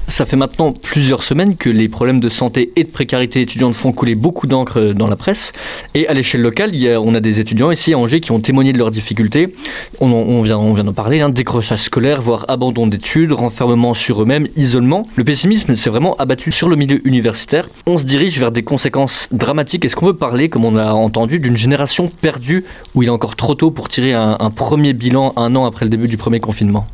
Ça 0.08 0.26
fait 0.26 0.36
maintenant 0.36 0.71
plusieurs 0.71 1.24
semaines 1.24 1.56
que 1.58 1.69
les 1.69 1.89
problèmes 1.89 2.19
de 2.19 2.30
santé 2.30 2.71
et 2.76 2.84
de 2.84 2.89
précarité 2.89 3.41
étudiante 3.41 3.74
font 3.74 3.91
couler 3.91 4.13
beaucoup 4.13 4.45
d'encre 4.45 4.93
dans 4.93 5.08
la 5.08 5.15
presse. 5.15 5.52
Et 5.95 6.08
à 6.08 6.13
l'échelle 6.13 6.41
locale, 6.41 6.71
on 7.02 7.15
a 7.15 7.19
des 7.19 7.39
étudiants 7.39 7.71
ici 7.71 7.93
à 7.93 7.98
Angers 7.98 8.21
qui 8.21 8.32
ont 8.32 8.39
témoigné 8.39 8.71
de 8.71 8.78
leurs 8.78 8.91
difficultés. 8.91 9.54
On, 10.00 10.41
vient, 10.43 10.84
d'en 10.84 10.93
parler, 10.93 11.21
hein, 11.21 11.30
décrochage 11.30 11.80
scolaire, 11.80 12.21
voire 12.21 12.45
abandon 12.50 12.86
d'études, 12.86 13.32
renfermement 13.32 13.93
sur 13.95 14.21
eux-mêmes, 14.21 14.48
isolement. 14.56 15.08
Le 15.15 15.24
pessimisme 15.24 15.76
s'est 15.76 15.89
vraiment 15.89 16.15
abattu 16.17 16.52
sur 16.52 16.69
le 16.69 16.76
milieu 16.76 17.06
universitaire. 17.06 17.67
On 17.88 17.98
se 17.98 18.04
dirige 18.04 18.39
vers 18.39 18.52
des 18.52 18.63
conséquences 18.63 19.28
dramatiques. 19.32 19.86
Est-ce 19.86 19.95
qu'on 19.95 20.06
veut 20.06 20.13
parler, 20.13 20.50
comme 20.50 20.65
on 20.65 20.78
a 20.78 20.93
entendu, 20.93 21.39
d'une 21.39 21.58
génération 21.58 22.10
perdue 22.21 22.63
où 22.93 23.02
il 23.02 23.08
est 23.08 23.10
encore 23.10 23.36
trop 23.36 23.56
tôt 23.56 23.71
pour 23.71 23.89
tirer 23.89 24.13
un 24.13 24.52
premier 24.56 24.93
bilan 24.93 25.34
un 25.36 25.56
an 25.56 25.65
après 25.65 25.86
le 25.86 25.89
début 25.89 26.08
du 26.08 26.17
premier 26.17 26.39
confinement? 26.39 26.86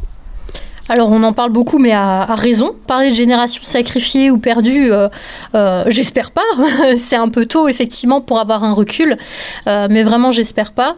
Alors 0.92 1.10
on 1.10 1.24
en 1.24 1.32
parle 1.32 1.52
beaucoup, 1.52 1.80
mais 1.80 1.94
à, 1.94 2.36
raison. 2.36 2.76
Parler 2.86 3.12
de 3.12 3.16
génération 3.16 3.62
sacrifiée 3.64 4.30
ou 4.30 4.38
perdue, 4.38 4.92
euh, 4.92 5.08
euh, 5.56 5.86
j'espère 5.88 6.32
pas. 6.32 6.42
c'est 6.98 7.16
un 7.16 7.30
peu 7.30 7.46
tôt, 7.46 7.70
effectivement, 7.70 8.20
pour 8.20 8.42
avoir 8.42 8.66
un 8.66 8.74
recul, 8.74 9.16
euh, 9.68 9.88
mais 9.90 10.04
vraiment, 10.04 10.34
j'espère 10.34 10.74
pas. 10.74 10.98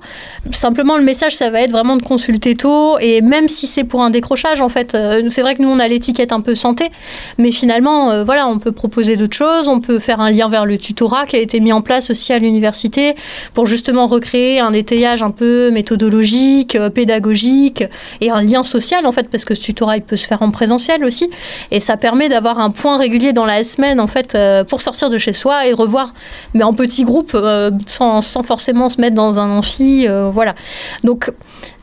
Simplement, 0.49 0.97
le 0.97 1.03
message, 1.03 1.35
ça 1.35 1.51
va 1.51 1.61
être 1.61 1.69
vraiment 1.69 1.95
de 1.95 2.01
consulter 2.01 2.55
tôt, 2.55 2.97
et 2.97 3.21
même 3.21 3.47
si 3.47 3.67
c'est 3.67 3.83
pour 3.83 4.01
un 4.01 4.09
décrochage, 4.09 4.61
en 4.61 4.69
fait, 4.69 4.97
c'est 5.29 5.41
vrai 5.43 5.53
que 5.53 5.61
nous, 5.61 5.69
on 5.69 5.77
a 5.77 5.87
l'étiquette 5.87 6.31
un 6.31 6.41
peu 6.41 6.55
santé, 6.55 6.89
mais 7.37 7.51
finalement, 7.51 8.23
voilà, 8.23 8.47
on 8.47 8.57
peut 8.57 8.71
proposer 8.71 9.15
d'autres 9.15 9.37
choses, 9.37 9.67
on 9.67 9.79
peut 9.79 9.99
faire 9.99 10.19
un 10.21 10.31
lien 10.31 10.49
vers 10.49 10.65
le 10.65 10.79
tutorat 10.79 11.27
qui 11.27 11.35
a 11.35 11.39
été 11.39 11.59
mis 11.59 11.71
en 11.71 11.81
place 11.81 12.09
aussi 12.09 12.33
à 12.33 12.39
l'université 12.39 13.15
pour 13.53 13.67
justement 13.67 14.07
recréer 14.07 14.59
un 14.59 14.73
étayage 14.73 15.21
un 15.21 15.31
peu 15.31 15.69
méthodologique, 15.69 16.79
pédagogique, 16.95 17.83
et 18.21 18.31
un 18.31 18.41
lien 18.41 18.63
social, 18.63 19.05
en 19.05 19.11
fait, 19.11 19.29
parce 19.29 19.45
que 19.45 19.53
ce 19.53 19.61
tutorat 19.61 19.82
il 19.91 20.01
peut 20.01 20.15
se 20.15 20.27
faire 20.27 20.41
en 20.41 20.51
présentiel 20.51 21.03
aussi. 21.03 21.29
Et 21.71 21.79
ça 21.79 21.97
permet 21.97 22.29
d'avoir 22.29 22.59
un 22.59 22.69
point 22.69 22.97
régulier 22.97 23.33
dans 23.33 23.45
la 23.45 23.63
semaine, 23.63 23.99
en 23.99 24.07
fait, 24.07 24.35
euh, 24.35 24.63
pour 24.63 24.81
sortir 24.81 25.09
de 25.09 25.17
chez 25.17 25.33
soi 25.33 25.67
et 25.67 25.73
revoir, 25.73 26.13
mais 26.53 26.63
en 26.63 26.73
petits 26.73 27.03
groupes, 27.03 27.31
euh, 27.35 27.71
sans, 27.85 28.21
sans, 28.21 28.43
forcément 28.43 28.89
se 28.89 28.99
mettre 29.01 29.15
dans 29.15 29.39
un 29.39 29.49
amphi. 29.49 30.05
Euh, 30.07 30.29
voilà. 30.31 30.55
Donc, 31.03 31.31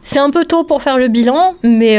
c'est 0.03 0.19
un 0.19 0.31
peu 0.31 0.45
tôt 0.45 0.65
pour 0.65 0.83
faire 0.83 0.97
le 0.97 1.09
bilan, 1.09 1.55
mais 1.63 1.99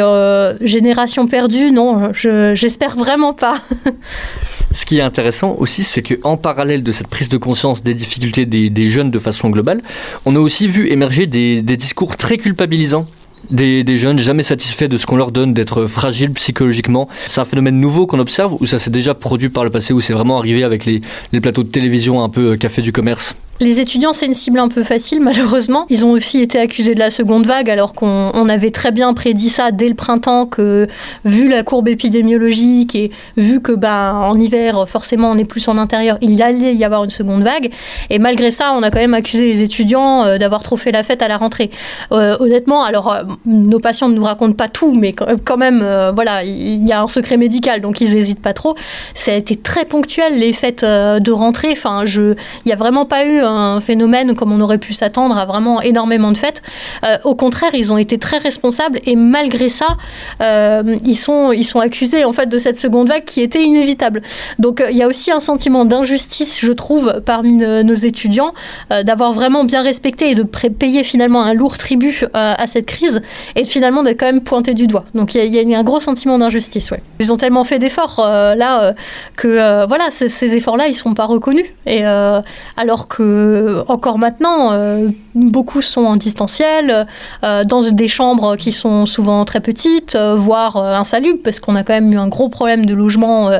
génération 0.61 1.27
perdue, 1.27 1.71
non, 1.71 2.11
j'espère 2.13 2.95
vraiment 2.95 3.33
pas. 3.33 3.61
Ce 4.73 4.85
qui 4.85 4.97
est 4.97 5.01
intéressant 5.01 5.55
aussi, 5.59 5.83
c'est 5.83 6.01
qu'en 6.01 6.37
parallèle 6.37 6.81
de 6.81 6.91
cette 6.93 7.07
prise 7.07 7.29
de 7.29 7.37
conscience 7.37 7.83
des 7.83 7.93
difficultés 7.93 8.45
des, 8.47 8.87
jeunes 8.87 9.11
de 9.11 9.19
façon 9.19 9.49
globale, 9.49 9.81
on 10.25 10.35
a 10.35 10.39
aussi 10.39 10.67
vu 10.67 10.89
émerger 10.89 11.27
des 11.27 11.61
discours 11.61 12.17
très 12.17 12.39
culpabilisants 12.39 13.05
des, 13.49 13.97
jeunes 13.97 14.19
jamais 14.19 14.43
satisfaits 14.43 14.85
de 14.85 14.97
ce 14.97 15.05
qu'on 15.05 15.17
leur 15.17 15.31
donne, 15.31 15.53
d'être 15.53 15.85
fragiles 15.87 16.31
psychologiquement. 16.31 17.07
C'est 17.27 17.41
un 17.41 17.45
phénomène 17.45 17.79
nouveau 17.79 18.07
qu'on 18.07 18.19
observe 18.19 18.55
ou 18.59 18.65
ça 18.65 18.79
s'est 18.79 18.91
déjà 18.91 19.13
produit 19.13 19.49
par 19.49 19.63
le 19.63 19.69
passé 19.69 19.93
ou 19.93 20.01
c'est 20.01 20.13
vraiment 20.13 20.37
arrivé 20.37 20.63
avec 20.63 20.85
les, 20.85 21.01
plateaux 21.41 21.63
de 21.63 21.69
télévision 21.69 22.23
un 22.23 22.29
peu 22.29 22.51
euh, 22.51 22.57
café 22.57 22.81
du 22.81 22.91
commerce? 22.91 23.35
Les 23.61 23.79
étudiants, 23.79 24.13
c'est 24.13 24.25
une 24.25 24.33
cible 24.33 24.59
un 24.59 24.67
peu 24.67 24.83
facile, 24.83 25.21
malheureusement. 25.21 25.85
Ils 25.89 26.05
ont 26.05 26.11
aussi 26.11 26.41
été 26.41 26.59
accusés 26.59 26.95
de 26.95 26.99
la 26.99 27.11
seconde 27.11 27.45
vague, 27.45 27.69
alors 27.69 27.93
qu'on 27.93 28.49
avait 28.49 28.71
très 28.71 28.91
bien 28.91 29.13
prédit 29.13 29.49
ça 29.49 29.71
dès 29.71 29.87
le 29.87 29.95
printemps, 29.95 30.45
que 30.45 30.87
vu 31.25 31.47
la 31.49 31.63
courbe 31.63 31.87
épidémiologique 31.87 32.95
et 32.95 33.11
vu 33.37 33.61
que 33.61 33.71
bah, 33.71 34.13
en 34.15 34.39
hiver, 34.39 34.87
forcément, 34.87 35.31
on 35.31 35.37
est 35.37 35.45
plus 35.45 35.67
en 35.67 35.77
intérieur, 35.77 36.17
il 36.21 36.41
allait 36.41 36.75
y 36.75 36.83
avoir 36.83 37.03
une 37.03 37.09
seconde 37.09 37.43
vague. 37.43 37.71
Et 38.09 38.19
malgré 38.19 38.51
ça, 38.51 38.73
on 38.73 38.83
a 38.83 38.91
quand 38.91 38.99
même 38.99 39.13
accusé 39.13 39.47
les 39.47 39.61
étudiants 39.61 40.25
euh, 40.25 40.37
d'avoir 40.37 40.63
trop 40.63 40.77
fait 40.77 40.91
la 40.91 41.03
fête 41.03 41.21
à 41.21 41.27
la 41.27 41.37
rentrée. 41.37 41.69
Euh, 42.11 42.35
honnêtement, 42.39 42.83
alors, 42.83 43.13
euh, 43.13 43.23
nos 43.45 43.79
patients 43.79 44.09
ne 44.09 44.15
nous 44.15 44.23
racontent 44.23 44.55
pas 44.55 44.69
tout, 44.69 44.93
mais 44.93 45.13
quand 45.13 45.57
même, 45.57 45.85
voilà, 46.15 46.43
il 46.43 46.85
y 46.85 46.91
a 46.91 47.01
un 47.01 47.07
secret 47.07 47.37
médical, 47.37 47.81
donc 47.81 48.01
ils 48.01 48.13
n'hésitent 48.15 48.41
pas 48.41 48.53
trop. 48.53 48.75
Ça 49.13 49.31
a 49.31 49.35
été 49.35 49.55
très 49.55 49.85
ponctuel, 49.85 50.39
les 50.39 50.53
fêtes 50.53 50.83
de 50.83 51.31
rentrée. 51.31 51.69
Enfin, 51.71 52.05
il 52.05 52.35
n'y 52.65 52.71
a 52.71 52.75
vraiment 52.75 53.05
pas 53.05 53.25
eu 53.25 53.41
un 53.51 53.81
phénomène 53.81 54.35
comme 54.35 54.51
on 54.51 54.61
aurait 54.61 54.77
pu 54.77 54.93
s'attendre 54.93 55.37
à 55.37 55.45
vraiment 55.45 55.81
énormément 55.81 56.31
de 56.31 56.37
fêtes. 56.37 56.61
Euh, 57.03 57.17
au 57.23 57.35
contraire, 57.35 57.71
ils 57.73 57.91
ont 57.91 57.97
été 57.97 58.17
très 58.17 58.37
responsables 58.37 58.99
et 59.05 59.15
malgré 59.15 59.69
ça, 59.69 59.97
euh, 60.41 60.97
ils, 61.05 61.15
sont, 61.15 61.51
ils 61.51 61.63
sont 61.63 61.79
accusés 61.79 62.23
en 62.25 62.33
fait 62.33 62.47
de 62.47 62.57
cette 62.57 62.77
seconde 62.77 63.09
vague 63.09 63.23
qui 63.23 63.41
était 63.41 63.61
inévitable. 63.61 64.21
Donc 64.59 64.81
euh, 64.81 64.91
il 64.91 64.97
y 64.97 65.03
a 65.03 65.07
aussi 65.07 65.31
un 65.31 65.39
sentiment 65.39 65.85
d'injustice, 65.85 66.59
je 66.59 66.71
trouve, 66.71 67.21
parmi 67.25 67.51
nos 67.53 67.93
étudiants, 67.93 68.53
d'avoir 68.89 69.33
vraiment 69.33 69.63
bien 69.63 69.81
respecté 69.81 70.31
et 70.31 70.35
de 70.35 70.43
payer 70.43 71.03
finalement 71.03 71.43
un 71.43 71.53
lourd 71.53 71.77
tribut 71.77 72.25
à 72.33 72.65
cette 72.67 72.85
crise 72.85 73.21
et 73.55 73.63
finalement 73.63 74.03
d'être 74.03 74.19
quand 74.19 74.25
même 74.25 74.41
pointé 74.41 74.73
du 74.73 74.87
doigt. 74.87 75.05
Donc 75.13 75.35
il 75.35 75.53
y, 75.53 75.75
a 75.75 75.79
un 75.79 75.83
gros 75.83 75.99
sentiment 75.99 76.37
d'injustice. 76.37 76.91
Ouais. 76.91 77.01
Ils 77.19 77.31
ont 77.31 77.37
tellement 77.37 77.63
fait 77.63 77.79
d'efforts 77.79 78.21
là 78.21 78.93
que 79.37 79.85
voilà, 79.87 80.05
ces, 80.09 80.55
efforts-là, 80.55 80.87
ils 80.87 80.91
ne 80.91 80.95
sont 80.95 81.13
pas 81.13 81.25
reconnus. 81.25 81.65
Et 81.85 82.03
alors 82.03 83.07
que 83.07 83.23
euh, 83.31 83.83
encore 83.87 84.17
maintenant, 84.17 84.71
euh, 84.73 85.09
beaucoup 85.35 85.81
sont 85.81 86.01
en 86.01 86.15
distanciel, 86.15 87.07
euh, 87.43 87.63
dans 87.63 87.81
des 87.81 88.07
chambres 88.07 88.55
qui 88.57 88.71
sont 88.71 89.05
souvent 89.05 89.45
très 89.45 89.61
petites, 89.61 90.17
voire 90.17 90.77
insalubres, 90.77 91.39
parce 91.43 91.59
qu'on 91.59 91.75
a 91.75 91.83
quand 91.83 91.93
même 91.93 92.11
eu 92.11 92.17
un 92.17 92.27
gros 92.27 92.49
problème 92.49 92.85
de 92.85 92.93
logement 92.93 93.51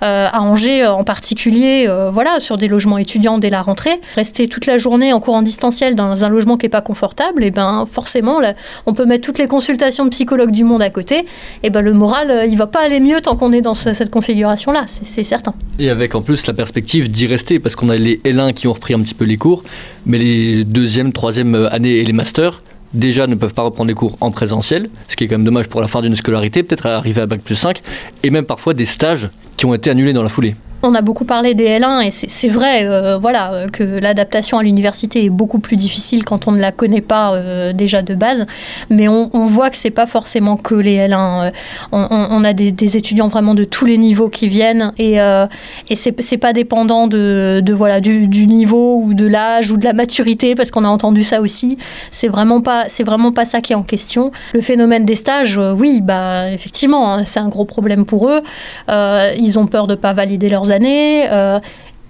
à 0.00 0.40
Angers 0.40 0.86
en 0.86 1.04
particulier, 1.04 1.90
voilà, 2.12 2.40
sur 2.40 2.58
des 2.58 2.68
logements 2.68 2.98
étudiants 2.98 3.38
dès 3.38 3.50
la 3.50 3.62
rentrée. 3.62 4.00
Rester 4.16 4.48
toute 4.48 4.66
la 4.66 4.78
journée 4.78 5.12
en 5.12 5.20
cours 5.20 5.34
en 5.34 5.42
distanciel 5.42 5.94
dans 5.94 6.24
un 6.24 6.28
logement 6.28 6.56
qui 6.56 6.66
n'est 6.66 6.70
pas 6.70 6.82
confortable, 6.82 7.42
et 7.42 7.48
eh 7.48 7.50
ben 7.50 7.86
forcément, 7.90 8.40
on 8.86 8.94
peut 8.94 9.06
mettre 9.06 9.24
toutes 9.24 9.38
les 9.38 9.48
consultations 9.48 10.04
de 10.04 10.10
psychologues 10.10 10.50
du 10.50 10.64
monde 10.64 10.82
à 10.82 10.90
côté, 10.90 11.20
et 11.20 11.26
eh 11.64 11.70
ben 11.70 11.80
le 11.80 11.92
moral, 11.92 12.46
il 12.50 12.58
va 12.58 12.66
pas 12.66 12.80
aller 12.80 13.00
mieux 13.00 13.20
tant 13.20 13.36
qu'on 13.36 13.52
est 13.52 13.62
dans 13.62 13.74
cette 13.74 14.10
configuration-là, 14.10 14.84
c'est 14.86 15.24
certain. 15.24 15.54
Et 15.78 15.90
avec 15.90 16.14
en 16.14 16.22
plus 16.22 16.46
la 16.46 16.52
perspective 16.52 17.10
d'y 17.10 17.26
rester, 17.26 17.58
parce 17.58 17.74
qu'on 17.76 17.88
a 17.88 17.96
les 17.96 18.18
L1 18.24 18.52
qui 18.52 18.68
ont 18.68 18.72
repris 18.72 18.94
un 18.94 19.00
petit 19.00 19.13
peu 19.14 19.24
les 19.24 19.36
cours, 19.36 19.62
mais 20.06 20.18
les 20.18 20.64
deuxième, 20.64 21.12
troisième 21.12 21.54
années 21.70 21.96
et 21.98 22.04
les 22.04 22.12
masters, 22.12 22.62
déjà 22.94 23.26
ne 23.26 23.34
peuvent 23.34 23.54
pas 23.54 23.62
reprendre 23.62 23.88
les 23.88 23.94
cours 23.94 24.16
en 24.20 24.30
présentiel, 24.30 24.88
ce 25.08 25.16
qui 25.16 25.24
est 25.24 25.28
quand 25.28 25.36
même 25.36 25.44
dommage 25.44 25.68
pour 25.68 25.80
la 25.80 25.88
fin 25.88 26.00
d'une 26.00 26.16
scolarité, 26.16 26.62
peut-être 26.62 26.86
arriver 26.86 27.22
à 27.22 27.26
Bac 27.26 27.40
plus 27.40 27.56
5, 27.56 27.82
et 28.22 28.30
même 28.30 28.44
parfois 28.44 28.74
des 28.74 28.86
stages 28.86 29.30
qui 29.56 29.66
ont 29.66 29.74
été 29.74 29.90
annulés 29.90 30.12
dans 30.12 30.22
la 30.22 30.28
foulée 30.28 30.54
on 30.84 30.94
a 30.94 31.02
beaucoup 31.02 31.24
parlé 31.24 31.54
des 31.54 31.66
L1 31.66 32.06
et 32.06 32.10
c'est 32.10 32.48
vrai 32.48 32.84
euh, 32.84 33.16
voilà, 33.18 33.52
euh, 33.52 33.68
que 33.68 33.82
l'adaptation 33.82 34.58
à 34.58 34.62
l'université 34.62 35.24
est 35.24 35.30
beaucoup 35.30 35.58
plus 35.58 35.76
difficile 35.76 36.24
quand 36.24 36.46
on 36.46 36.52
ne 36.52 36.60
la 36.60 36.72
connaît 36.72 37.00
pas 37.00 37.34
euh, 37.34 37.72
déjà 37.72 38.02
de 38.02 38.14
base. 38.14 38.46
Mais 38.90 39.08
on, 39.08 39.46
voit 39.46 39.70
que 39.70 39.76
c'est 39.76 39.90
pas 39.90 40.06
forcément 40.06 40.56
que 40.56 40.74
les 40.74 40.96
L1. 40.96 41.52
On, 41.92 42.44
a 42.44 42.52
des, 42.52 42.96
étudiants 42.96 43.28
vraiment 43.28 43.54
de 43.54 43.64
tous 43.64 43.86
les 43.86 43.98
niveaux 43.98 44.28
qui 44.28 44.48
viennent 44.48 44.92
et, 44.98 45.16
et 45.16 45.96
c'est 45.96 46.36
pas 46.36 46.52
dépendant 46.52 47.06
de, 47.06 47.72
voilà, 47.72 48.00
du, 48.00 48.46
niveau 48.46 49.00
ou 49.02 49.14
de 49.14 49.26
l'âge 49.26 49.70
ou 49.70 49.76
de 49.76 49.84
la 49.84 49.92
maturité 49.92 50.54
parce 50.54 50.70
qu'on 50.70 50.84
a 50.84 50.88
entendu 50.88 51.24
ça 51.24 51.40
aussi. 51.40 51.78
C'est 52.10 52.28
vraiment, 52.28 52.60
pas, 52.60 52.86
vraiment 53.04 53.32
pas 53.32 53.44
ça 53.44 53.60
qui 53.60 53.72
est 53.72 53.76
en 53.76 53.82
question. 53.82 54.32
Le 54.54 54.60
phénomène 54.60 55.04
des 55.04 55.16
stages, 55.16 55.58
oui, 55.58 56.00
bah, 56.02 56.50
effectivement, 56.50 57.14
hein, 57.14 57.24
c'est 57.24 57.40
un 57.40 57.48
gros 57.48 57.64
problème 57.64 58.04
pour 58.04 58.28
eux. 58.28 58.40
ils 58.88 59.58
ont 59.58 59.66
peur 59.66 59.86
de 59.86 59.94
pas 59.94 60.12
valider 60.12 60.48
leurs 60.48 60.70
Euh, 60.82 61.60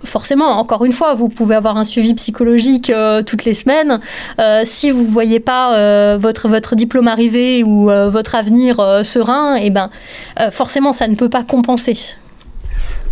forcément, 0.04 0.58
encore 0.58 0.84
une 0.84 0.92
fois, 0.92 1.14
vous 1.14 1.28
pouvez 1.28 1.54
avoir 1.54 1.76
un 1.76 1.84
suivi 1.84 2.14
psychologique 2.14 2.90
euh, 2.90 3.22
toutes 3.22 3.44
les 3.44 3.54
semaines. 3.54 4.00
Euh, 4.38 4.62
si 4.64 4.90
vous 4.90 5.02
ne 5.02 5.10
voyez 5.10 5.40
pas 5.40 6.16
votre, 6.16 6.48
votre 6.48 6.74
diplôme 6.74 7.08
arriver 7.08 7.64
ou 7.64 7.86
votre 7.86 8.34
avenir 8.34 8.76
serein, 9.04 9.56
eh 9.56 9.70
ben, 9.70 9.90
forcément, 10.50 10.92
ça 10.92 11.08
ne 11.08 11.14
peut 11.14 11.30
pas 11.30 11.42
compenser. 11.42 12.16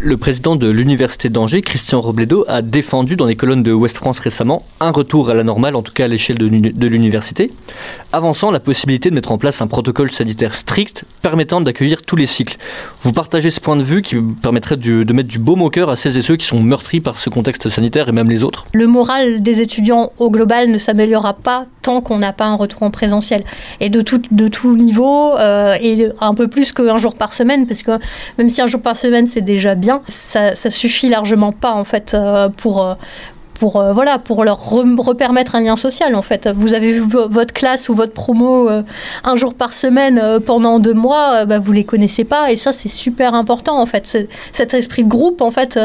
Le 0.04 0.16
président 0.16 0.56
de 0.56 0.68
l'Université 0.68 1.28
d'Angers, 1.28 1.62
Christian 1.62 2.00
Robledo, 2.00 2.44
a 2.48 2.60
défendu 2.60 3.14
dans 3.14 3.24
les 3.24 3.36
colonnes 3.36 3.62
de 3.62 3.72
Ouest 3.72 3.96
France 3.96 4.18
récemment 4.18 4.64
un 4.80 4.90
retour 4.90 5.30
à 5.30 5.34
la 5.34 5.44
normale, 5.44 5.76
en 5.76 5.82
tout 5.82 5.92
cas 5.92 6.06
à 6.06 6.08
l'échelle 6.08 6.38
de 6.38 6.86
l'université, 6.88 7.52
avançant 8.12 8.50
la 8.50 8.58
possibilité 8.58 9.10
de 9.10 9.14
mettre 9.14 9.30
en 9.30 9.38
place 9.38 9.62
un 9.62 9.68
protocole 9.68 10.10
sanitaire 10.10 10.56
strict 10.56 11.04
permettant 11.22 11.60
d'accueillir 11.60 12.02
tous 12.02 12.16
les 12.16 12.26
cycles. 12.26 12.56
Vous 13.02 13.12
partagez 13.12 13.50
ce 13.50 13.60
point 13.60 13.76
de 13.76 13.84
vue 13.84 14.02
qui 14.02 14.16
permettrait 14.42 14.76
de, 14.76 15.12
mettre 15.12 15.28
du 15.28 15.38
baume 15.38 15.62
au 15.62 15.70
cœur 15.70 15.88
à 15.88 15.94
celles 15.94 16.16
et 16.16 16.22
ceux 16.22 16.34
qui 16.34 16.46
sont 16.46 16.60
meurtris 16.60 17.00
par 17.00 17.16
ce 17.16 17.30
contexte 17.30 17.68
sanitaire 17.68 18.08
et 18.08 18.12
même 18.12 18.28
les 18.28 18.42
autres? 18.42 18.66
Le 18.72 18.88
moral 18.88 19.40
des 19.40 19.62
étudiants 19.62 20.10
au 20.18 20.30
global 20.30 20.68
ne 20.68 20.78
s'améliorera 20.78 21.34
pas 21.34 21.66
tant 21.82 22.00
qu'on 22.00 22.18
n'a 22.18 22.32
pas 22.32 22.46
un 22.46 22.54
retour 22.56 22.82
en 22.82 22.90
présentiel. 22.90 23.44
Et 23.80 23.88
de 23.88 24.02
tout, 24.02 24.22
de 24.30 24.48
tout 24.48 24.76
niveau, 24.76 25.36
euh, 25.36 25.76
et 25.80 26.08
un 26.20 26.34
peu 26.34 26.48
plus 26.48 26.72
qu'un 26.72 26.98
jour 26.98 27.14
par 27.14 27.32
semaine, 27.32 27.66
parce 27.66 27.82
que 27.82 27.92
même 28.38 28.48
si 28.48 28.62
un 28.62 28.66
jour 28.66 28.82
par 28.82 28.96
semaine 28.96 29.26
c'est 29.26 29.40
déjà 29.40 29.74
bien, 29.74 29.91
ça, 30.08 30.54
suffit 30.54 31.08
largement 31.08 31.52
pas 31.52 31.72
en 31.72 31.84
fait 31.84 32.14
euh, 32.14 32.48
pour, 32.48 32.82
euh, 32.82 32.94
pour, 33.54 33.76
euh, 33.76 33.92
voilà, 33.92 34.18
pour 34.18 34.44
leur 34.44 34.58
repermettre 34.70 35.54
un 35.54 35.60
lien 35.60 35.76
social 35.76 36.14
en 36.14 36.22
fait. 36.22 36.48
Vous 36.54 36.74
avez 36.74 36.92
vu 36.92 37.00
votre 37.00 37.52
classe 37.52 37.88
ou 37.88 37.94
votre 37.94 38.12
promo 38.12 38.68
euh, 38.68 38.82
un 39.24 39.36
jour 39.36 39.54
par 39.54 39.72
semaine 39.72 40.18
euh, 40.18 40.40
pendant 40.40 40.80
deux 40.80 40.94
mois, 40.94 41.44
bah, 41.44 41.58
vous 41.58 41.72
les 41.72 41.84
connaissez 41.84 42.24
pas 42.24 42.50
et 42.50 42.56
ça 42.56 42.72
c'est 42.72 42.88
super 42.88 43.34
important 43.34 43.80
en 43.80 43.86
fait. 43.86 44.26
Cet 44.52 44.74
esprit 44.74 45.04
de 45.04 45.08
groupe 45.08 45.40
en 45.40 45.50
fait, 45.50 45.78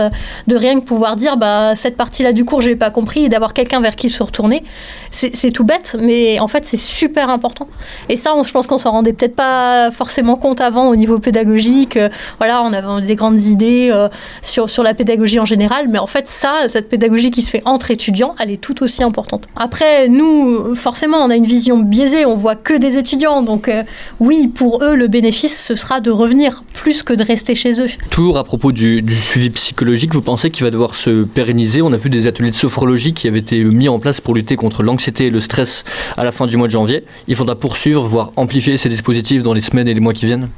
de 0.48 0.56
rien 0.56 0.80
que 0.80 0.86
pouvoir 0.86 1.16
dire 1.16 1.38
bah, 1.38 1.76
cette 1.76 1.98
partie-là 1.98 2.34
du 2.34 2.46
cours 2.46 2.62
j'ai 2.62 2.76
pas 2.76 2.90
compris 2.90 3.26
et 3.26 3.30
d'avoir 3.30 3.54
quelqu'un 3.54 3.82
vers 3.82 3.96
qui 3.96 4.10
se 4.10 4.24
retourner, 4.24 4.64
c'est 5.12 5.52
tout 5.52 5.64
bête 5.64 5.96
mais 6.00 6.40
en 6.40 6.48
fait 6.48 6.66
c'est 6.66 6.78
super 6.78 7.30
important. 7.30 7.68
Et 8.10 8.16
ça 8.16 8.34
je 8.44 8.52
pense 8.52 8.68
qu'on 8.68 8.78
s'en 8.78 8.92
rendait 8.92 9.14
peut-être 9.14 9.36
pas 9.36 9.92
forcément 9.92 10.36
compte 10.36 10.62
avant 10.62 10.90
au 10.90 10.96
niveau 10.96 11.20
pédagogique. 11.20 11.98
voilà, 12.38 12.64
on 12.64 12.74
avait 12.74 13.06
des 13.06 13.16
grandes 13.16 13.44
idées 13.44 14.08
sur, 14.42 14.70
sur 14.70 14.84
la 14.84 14.94
pédagogie 14.94 15.40
en 15.40 15.46
général, 15.46 15.88
mais 15.90 16.00
en 16.00 16.08
fait 16.08 16.28
ça, 16.28 16.70
cette 16.70 16.90
pédagogie 16.90 17.32
qui 17.32 17.42
se 17.42 17.50
fait 17.50 17.62
entre 17.68 17.92
étudiants, 17.92 18.36
elle 18.40 18.52
est 18.52 18.62
tout 18.62 18.84
aussi 18.84 19.04
importante. 19.04 19.48
Après, 19.56 20.08
nous, 20.08 20.76
forcément, 20.76 21.18
on 21.18 21.30
a 21.30 21.36
une 21.36 21.46
vision 21.46 21.78
biaisée, 21.80 22.26
on 22.26 22.36
voit 22.36 22.56
que 22.56 22.78
des 22.78 22.98
étudiants, 22.98 23.42
donc 23.42 23.68
euh, 23.68 23.84
oui, 24.20 24.48
pour 24.48 24.84
eux, 24.84 24.96
le 24.96 25.08
bénéfice, 25.08 25.66
ce 25.66 25.76
sera 25.76 26.00
de 26.00 26.12
revenir 26.12 26.64
plus 26.74 27.04
que 27.04 27.14
de 27.14 27.24
rester 27.24 27.56
chez 27.56 27.82
eux. 27.82 27.88
Toujours 28.10 28.38
à 28.38 28.44
propos 28.44 28.72
du, 28.72 29.04
suivi 29.10 29.50
psychologique, 29.50 30.14
vous 30.14 30.22
pensez 30.22 30.50
qu'il 30.50 30.64
va 30.64 30.72
devoir 30.72 30.96
se 30.96 31.24
pérenniser? 31.24 31.82
On 31.82 31.94
a 31.94 31.98
vu 31.98 32.10
des 32.10 32.28
ateliers 32.28 32.52
de 32.52 32.56
sophrologie 32.56 33.14
qui 33.14 33.28
avaient 33.28 33.40
été 33.40 33.64
mis 33.64 33.90
en 33.90 34.00
place 34.00 34.22
pour 34.22 34.34
lutter 34.34 34.56
contre 34.56 34.84
l'anxiété 34.84 35.28
et 35.28 35.30
le 35.30 35.40
stress 35.40 35.84
à 36.18 36.24
la 36.24 36.32
fin 36.32 36.48
du 36.48 36.58
mois 36.58 36.68
de 36.68 36.72
janvier. 36.72 37.04
Il 37.28 37.36
faudra 37.36 37.56
poursuivre, 37.56 38.04
voire 38.04 38.32
amplifier 38.36 38.78
ces 38.78 38.90
dispositifs 38.90 39.44
dans 39.44 39.54
les 39.54 39.62
semaines 39.62 39.88
et 39.88 39.94
les 39.94 40.00
mois 40.00 40.14
qui 40.14 40.26
viennent? 40.26 40.50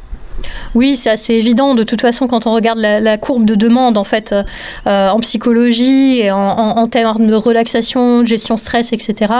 Oui, 0.75 0.95
c'est 0.95 1.09
assez 1.09 1.33
évident. 1.33 1.75
De 1.75 1.83
toute 1.83 2.01
façon, 2.01 2.27
quand 2.27 2.47
on 2.47 2.53
regarde 2.53 2.79
la, 2.79 3.17
courbe 3.17 3.45
de 3.45 3.55
demande 3.55 3.97
en 3.97 4.03
fait 4.03 4.33
euh, 4.87 5.09
en 5.09 5.19
psychologie 5.19 6.19
et 6.19 6.31
en, 6.31 6.87
termes 6.87 7.27
de 7.27 7.35
relaxation, 7.35 8.21
de 8.21 8.27
gestion 8.27 8.57
stress, 8.57 8.93
etc., 8.93 9.33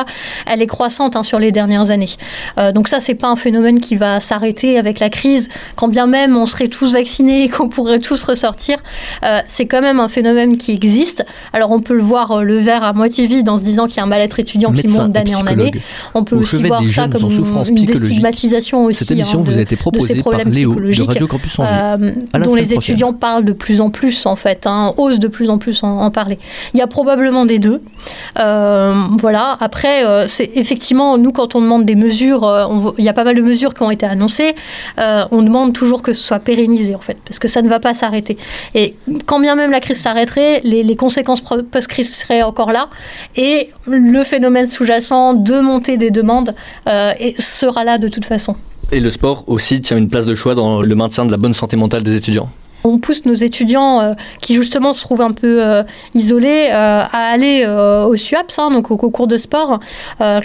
elle 0.45 0.61
est 0.61 0.67
croissante 0.67 1.15
hein, 1.15 1.23
sur 1.23 1.39
les 1.39 1.51
dernières 1.51 1.91
années. 1.91 2.09
Euh, 2.57 2.71
donc 2.71 2.87
ça, 2.87 2.99
c'est 2.99 3.15
pas 3.15 3.27
un 3.27 3.35
phénomène 3.35 3.79
qui 3.79 3.95
va 3.95 4.19
s'arrêter 4.19 4.77
avec 4.77 4.99
la 4.99 5.09
crise. 5.09 5.49
Quand 5.75 5.87
bien 5.87 6.07
même 6.07 6.35
on 6.35 6.45
serait 6.45 6.67
tous 6.67 6.93
vaccinés 6.93 7.43
et 7.43 7.49
qu'on 7.49 7.69
pourrait 7.69 7.99
tous 7.99 8.23
ressortir, 8.23 8.77
euh, 9.23 9.39
c'est 9.47 9.65
quand 9.65 9.81
même 9.81 9.99
un 9.99 10.09
phénomène 10.09 10.57
qui 10.57 10.71
existe. 10.71 11.23
Alors 11.53 11.71
on 11.71 11.79
peut 11.79 11.95
le 11.95 12.03
voir 12.03 12.43
le 12.43 12.57
verre 12.57 12.83
à 12.83 12.93
moitié 12.93 13.27
vide 13.27 13.49
en 13.49 13.57
se 13.57 13.63
disant 13.63 13.87
qu'il 13.87 13.97
y 13.97 13.99
a 13.99 14.03
un 14.03 14.07
mal-être 14.07 14.39
étudiant 14.39 14.71
qui 14.71 14.87
monte 14.87 15.11
d'année 15.11 15.35
en 15.35 15.45
année. 15.45 15.71
On 16.13 16.23
peut 16.23 16.35
aussi 16.35 16.61
voir 16.63 16.81
ça 16.89 17.07
comme 17.07 17.29
une, 17.29 17.85
déstigmatisation 17.85 18.85
aussi 18.85 19.05
Cette 19.05 19.11
émission 19.11 19.39
hein, 19.39 19.43
vous 19.45 19.57
a 19.57 19.61
été 19.61 19.75
proposée 19.75 20.13
de 20.13 20.17
ces 20.17 20.21
problèmes 20.21 20.51
par 20.51 20.53
Léo 20.53 20.88
euh, 21.59 22.11
dont 22.43 22.55
les 22.55 22.73
étudiants 22.73 23.13
parlent 23.13 23.45
de 23.45 23.53
plus 23.53 23.81
en 23.81 23.89
plus 23.89 24.25
en 24.25 24.35
fait, 24.35 24.65
hein, 24.67 24.93
osent 24.97 25.19
de 25.19 25.27
plus 25.27 25.49
en 25.49 25.57
plus 25.57 25.83
en, 25.83 26.09
parler. 26.11 26.39
Il 26.73 26.79
y 26.79 26.81
a 26.81 26.87
probablement 26.87 27.45
des 27.45 27.59
deux. 27.59 27.81
Euh, 28.37 28.93
voilà. 29.19 29.57
Après, 29.59 30.05
euh, 30.05 30.25
c'est 30.27 30.51
effectivement 30.55 31.17
nous 31.17 31.31
quand 31.31 31.55
on 31.55 31.61
demande 31.61 31.85
des 31.85 31.95
mesures, 31.95 32.93
il 32.97 33.03
y 33.03 33.09
a 33.09 33.13
pas 33.13 33.23
mal 33.23 33.35
de 33.35 33.41
mesures 33.41 33.73
qui 33.73 33.83
ont 33.83 33.91
été 33.91 34.05
annoncées. 34.05 34.55
on 34.97 35.41
demande 35.41 35.73
toujours 35.73 36.01
que 36.01 36.13
ce 36.13 36.23
soit 36.23 36.39
pérennisé 36.39 36.95
en 36.95 36.99
fait, 36.99 37.17
parce 37.25 37.39
que 37.39 37.47
ça 37.47 37.61
ne 37.61 37.69
va 37.69 37.79
pas 37.79 37.93
s'arrêter. 37.93 38.37
Et 38.75 38.95
quand 39.25 39.39
bien 39.39 39.55
même 39.55 39.71
la 39.71 39.79
crise 39.79 39.99
s'arrêterait, 39.99 40.61
les, 40.63 40.83
les 40.83 40.95
conséquences 40.95 41.41
post-crise 41.41 42.15
seraient 42.15 42.41
encore 42.41 42.71
là, 42.71 42.89
et 43.35 43.69
le 43.85 44.23
phénomène 44.23 44.65
sous-jacent 44.65 45.33
de 45.33 45.59
montée 45.59 45.97
des 45.97 46.11
demandes 46.11 46.55
sera 47.37 47.83
là 47.83 47.97
de 47.97 48.07
toute 48.07 48.25
façon. 48.25 48.55
Et 48.91 48.99
le 48.99 49.11
sport 49.11 49.43
aussi 49.47 49.81
tient 49.81 49.97
une 49.97 50.09
place 50.09 50.25
de 50.25 50.35
choix 50.35 50.55
dans 50.55 50.81
le 50.81 50.95
maintien 50.95 51.25
de 51.25 51.31
la 51.31 51.37
bonne 51.37 51.53
santé 51.53 51.75
mentale 51.75 52.03
des 52.03 52.15
étudiants 52.15 52.49
on 52.83 52.99
pousse 52.99 53.25
nos 53.25 53.33
étudiants 53.33 53.99
euh, 53.99 54.13
qui 54.41 54.55
justement 54.55 54.93
se 54.93 55.01
trouvent 55.01 55.21
un 55.21 55.31
peu 55.31 55.63
euh, 55.63 55.83
isolés 56.13 56.69
euh, 56.71 57.03
à 57.03 57.31
aller 57.31 57.65
au 57.67 58.15
SUAPS, 58.15 58.57
hein, 58.57 58.71
donc 58.71 58.91
au 58.91 58.97
concours 58.97 59.27
de 59.27 59.37
sport, 59.37 59.79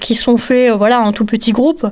qui 0.00 0.14
sont 0.14 0.36
faits 0.36 0.72
voilà 0.72 1.00
en 1.00 1.12
tout 1.12 1.24
petit 1.24 1.52
groupe, 1.52 1.86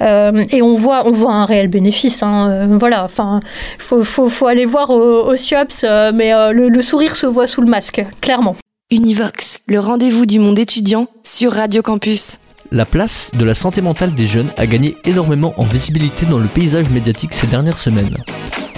et 0.00 0.62
on 0.62 0.76
voit 0.76 1.06
on 1.06 1.12
voit 1.12 1.32
un 1.32 1.44
réel 1.44 1.68
bénéfice. 1.68 2.22
Hein, 2.22 2.68
voilà, 2.78 3.04
enfin 3.04 3.40
faut, 3.78 4.02
faut, 4.02 4.28
faut, 4.28 4.46
aller 4.46 4.64
voir 4.64 4.90
au, 4.90 5.30
au 5.30 5.36
SUAPS, 5.36 5.84
mais 6.14 6.32
le, 6.52 6.68
le 6.68 6.82
sourire 6.82 7.16
se 7.16 7.26
voit 7.26 7.46
sous 7.46 7.60
le 7.60 7.68
masque, 7.68 8.04
clairement. 8.20 8.56
Univox, 8.90 9.60
le 9.66 9.78
rendez-vous 9.80 10.26
du 10.26 10.38
monde 10.38 10.58
étudiant 10.58 11.06
sur 11.22 11.52
Radio 11.52 11.82
Campus. 11.82 12.38
La 12.70 12.86
place 12.86 13.30
de 13.34 13.44
la 13.44 13.54
santé 13.54 13.82
mentale 13.82 14.14
des 14.14 14.26
jeunes 14.26 14.50
a 14.56 14.66
gagné 14.66 14.96
énormément 15.04 15.54
en 15.58 15.64
visibilité 15.64 16.26
dans 16.26 16.38
le 16.38 16.48
paysage 16.48 16.88
médiatique 16.88 17.34
ces 17.34 17.46
dernières 17.46 17.78
semaines. 17.78 18.16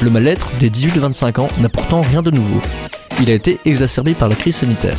Le 0.03 0.11
mal-être 0.11 0.49
des 0.59 0.71
18-25 0.71 1.41
ans 1.41 1.49
n'a 1.61 1.69
pourtant 1.69 2.01
rien 2.01 2.21
de 2.21 2.31
nouveau. 2.31 2.61
Il 3.21 3.31
a 3.31 3.35
été 3.35 3.59
exacerbé 3.65 4.15
par 4.15 4.29
la 4.29 4.35
crise 4.35 4.57
sanitaire. 4.57 4.97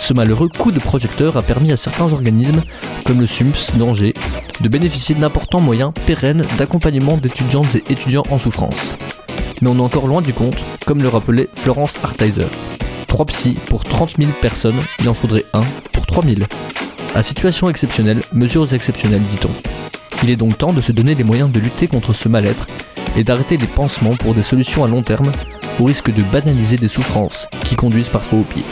Ce 0.00 0.14
malheureux 0.14 0.48
coup 0.48 0.70
de 0.70 0.78
projecteur 0.78 1.36
a 1.36 1.42
permis 1.42 1.72
à 1.72 1.76
certains 1.76 2.12
organismes, 2.12 2.62
comme 3.04 3.20
le 3.20 3.26
SUMPS 3.26 3.76
d'Angers, 3.76 4.14
de 4.60 4.68
bénéficier 4.68 5.16
d'importants 5.16 5.60
moyens 5.60 5.92
pérennes 6.06 6.44
d'accompagnement 6.58 7.16
d'étudiantes 7.16 7.74
et 7.74 7.84
étudiants 7.90 8.22
en 8.30 8.38
souffrance. 8.38 8.92
Mais 9.60 9.68
on 9.68 9.76
est 9.76 9.80
encore 9.80 10.06
loin 10.06 10.22
du 10.22 10.32
compte, 10.32 10.56
comme 10.86 11.02
le 11.02 11.08
rappelait 11.08 11.48
Florence 11.56 11.94
Harteiser. 12.02 12.46
3 13.08 13.26
psys 13.26 13.56
pour 13.68 13.84
30 13.84 14.14
000 14.18 14.30
personnes, 14.40 14.80
il 15.00 15.08
en 15.08 15.14
faudrait 15.14 15.44
un 15.52 15.64
pour 15.92 16.06
3 16.06 16.24
000. 16.24 16.36
À 17.16 17.22
situation 17.22 17.70
exceptionnelle, 17.70 18.20
mesures 18.34 18.74
exceptionnelles, 18.74 19.22
dit-on. 19.30 19.48
Il 20.22 20.28
est 20.28 20.36
donc 20.36 20.58
temps 20.58 20.74
de 20.74 20.82
se 20.82 20.92
donner 20.92 21.14
les 21.14 21.24
moyens 21.24 21.50
de 21.50 21.58
lutter 21.58 21.88
contre 21.88 22.12
ce 22.12 22.28
mal-être 22.28 22.66
et 23.16 23.24
d'arrêter 23.24 23.56
les 23.56 23.66
pansements 23.66 24.14
pour 24.14 24.34
des 24.34 24.42
solutions 24.42 24.84
à 24.84 24.86
long 24.86 25.00
terme, 25.00 25.32
au 25.80 25.84
risque 25.84 26.12
de 26.14 26.22
banaliser 26.24 26.76
des 26.76 26.88
souffrances 26.88 27.48
qui 27.64 27.74
conduisent 27.74 28.10
parfois 28.10 28.40
au 28.40 28.42
pire. 28.42 28.64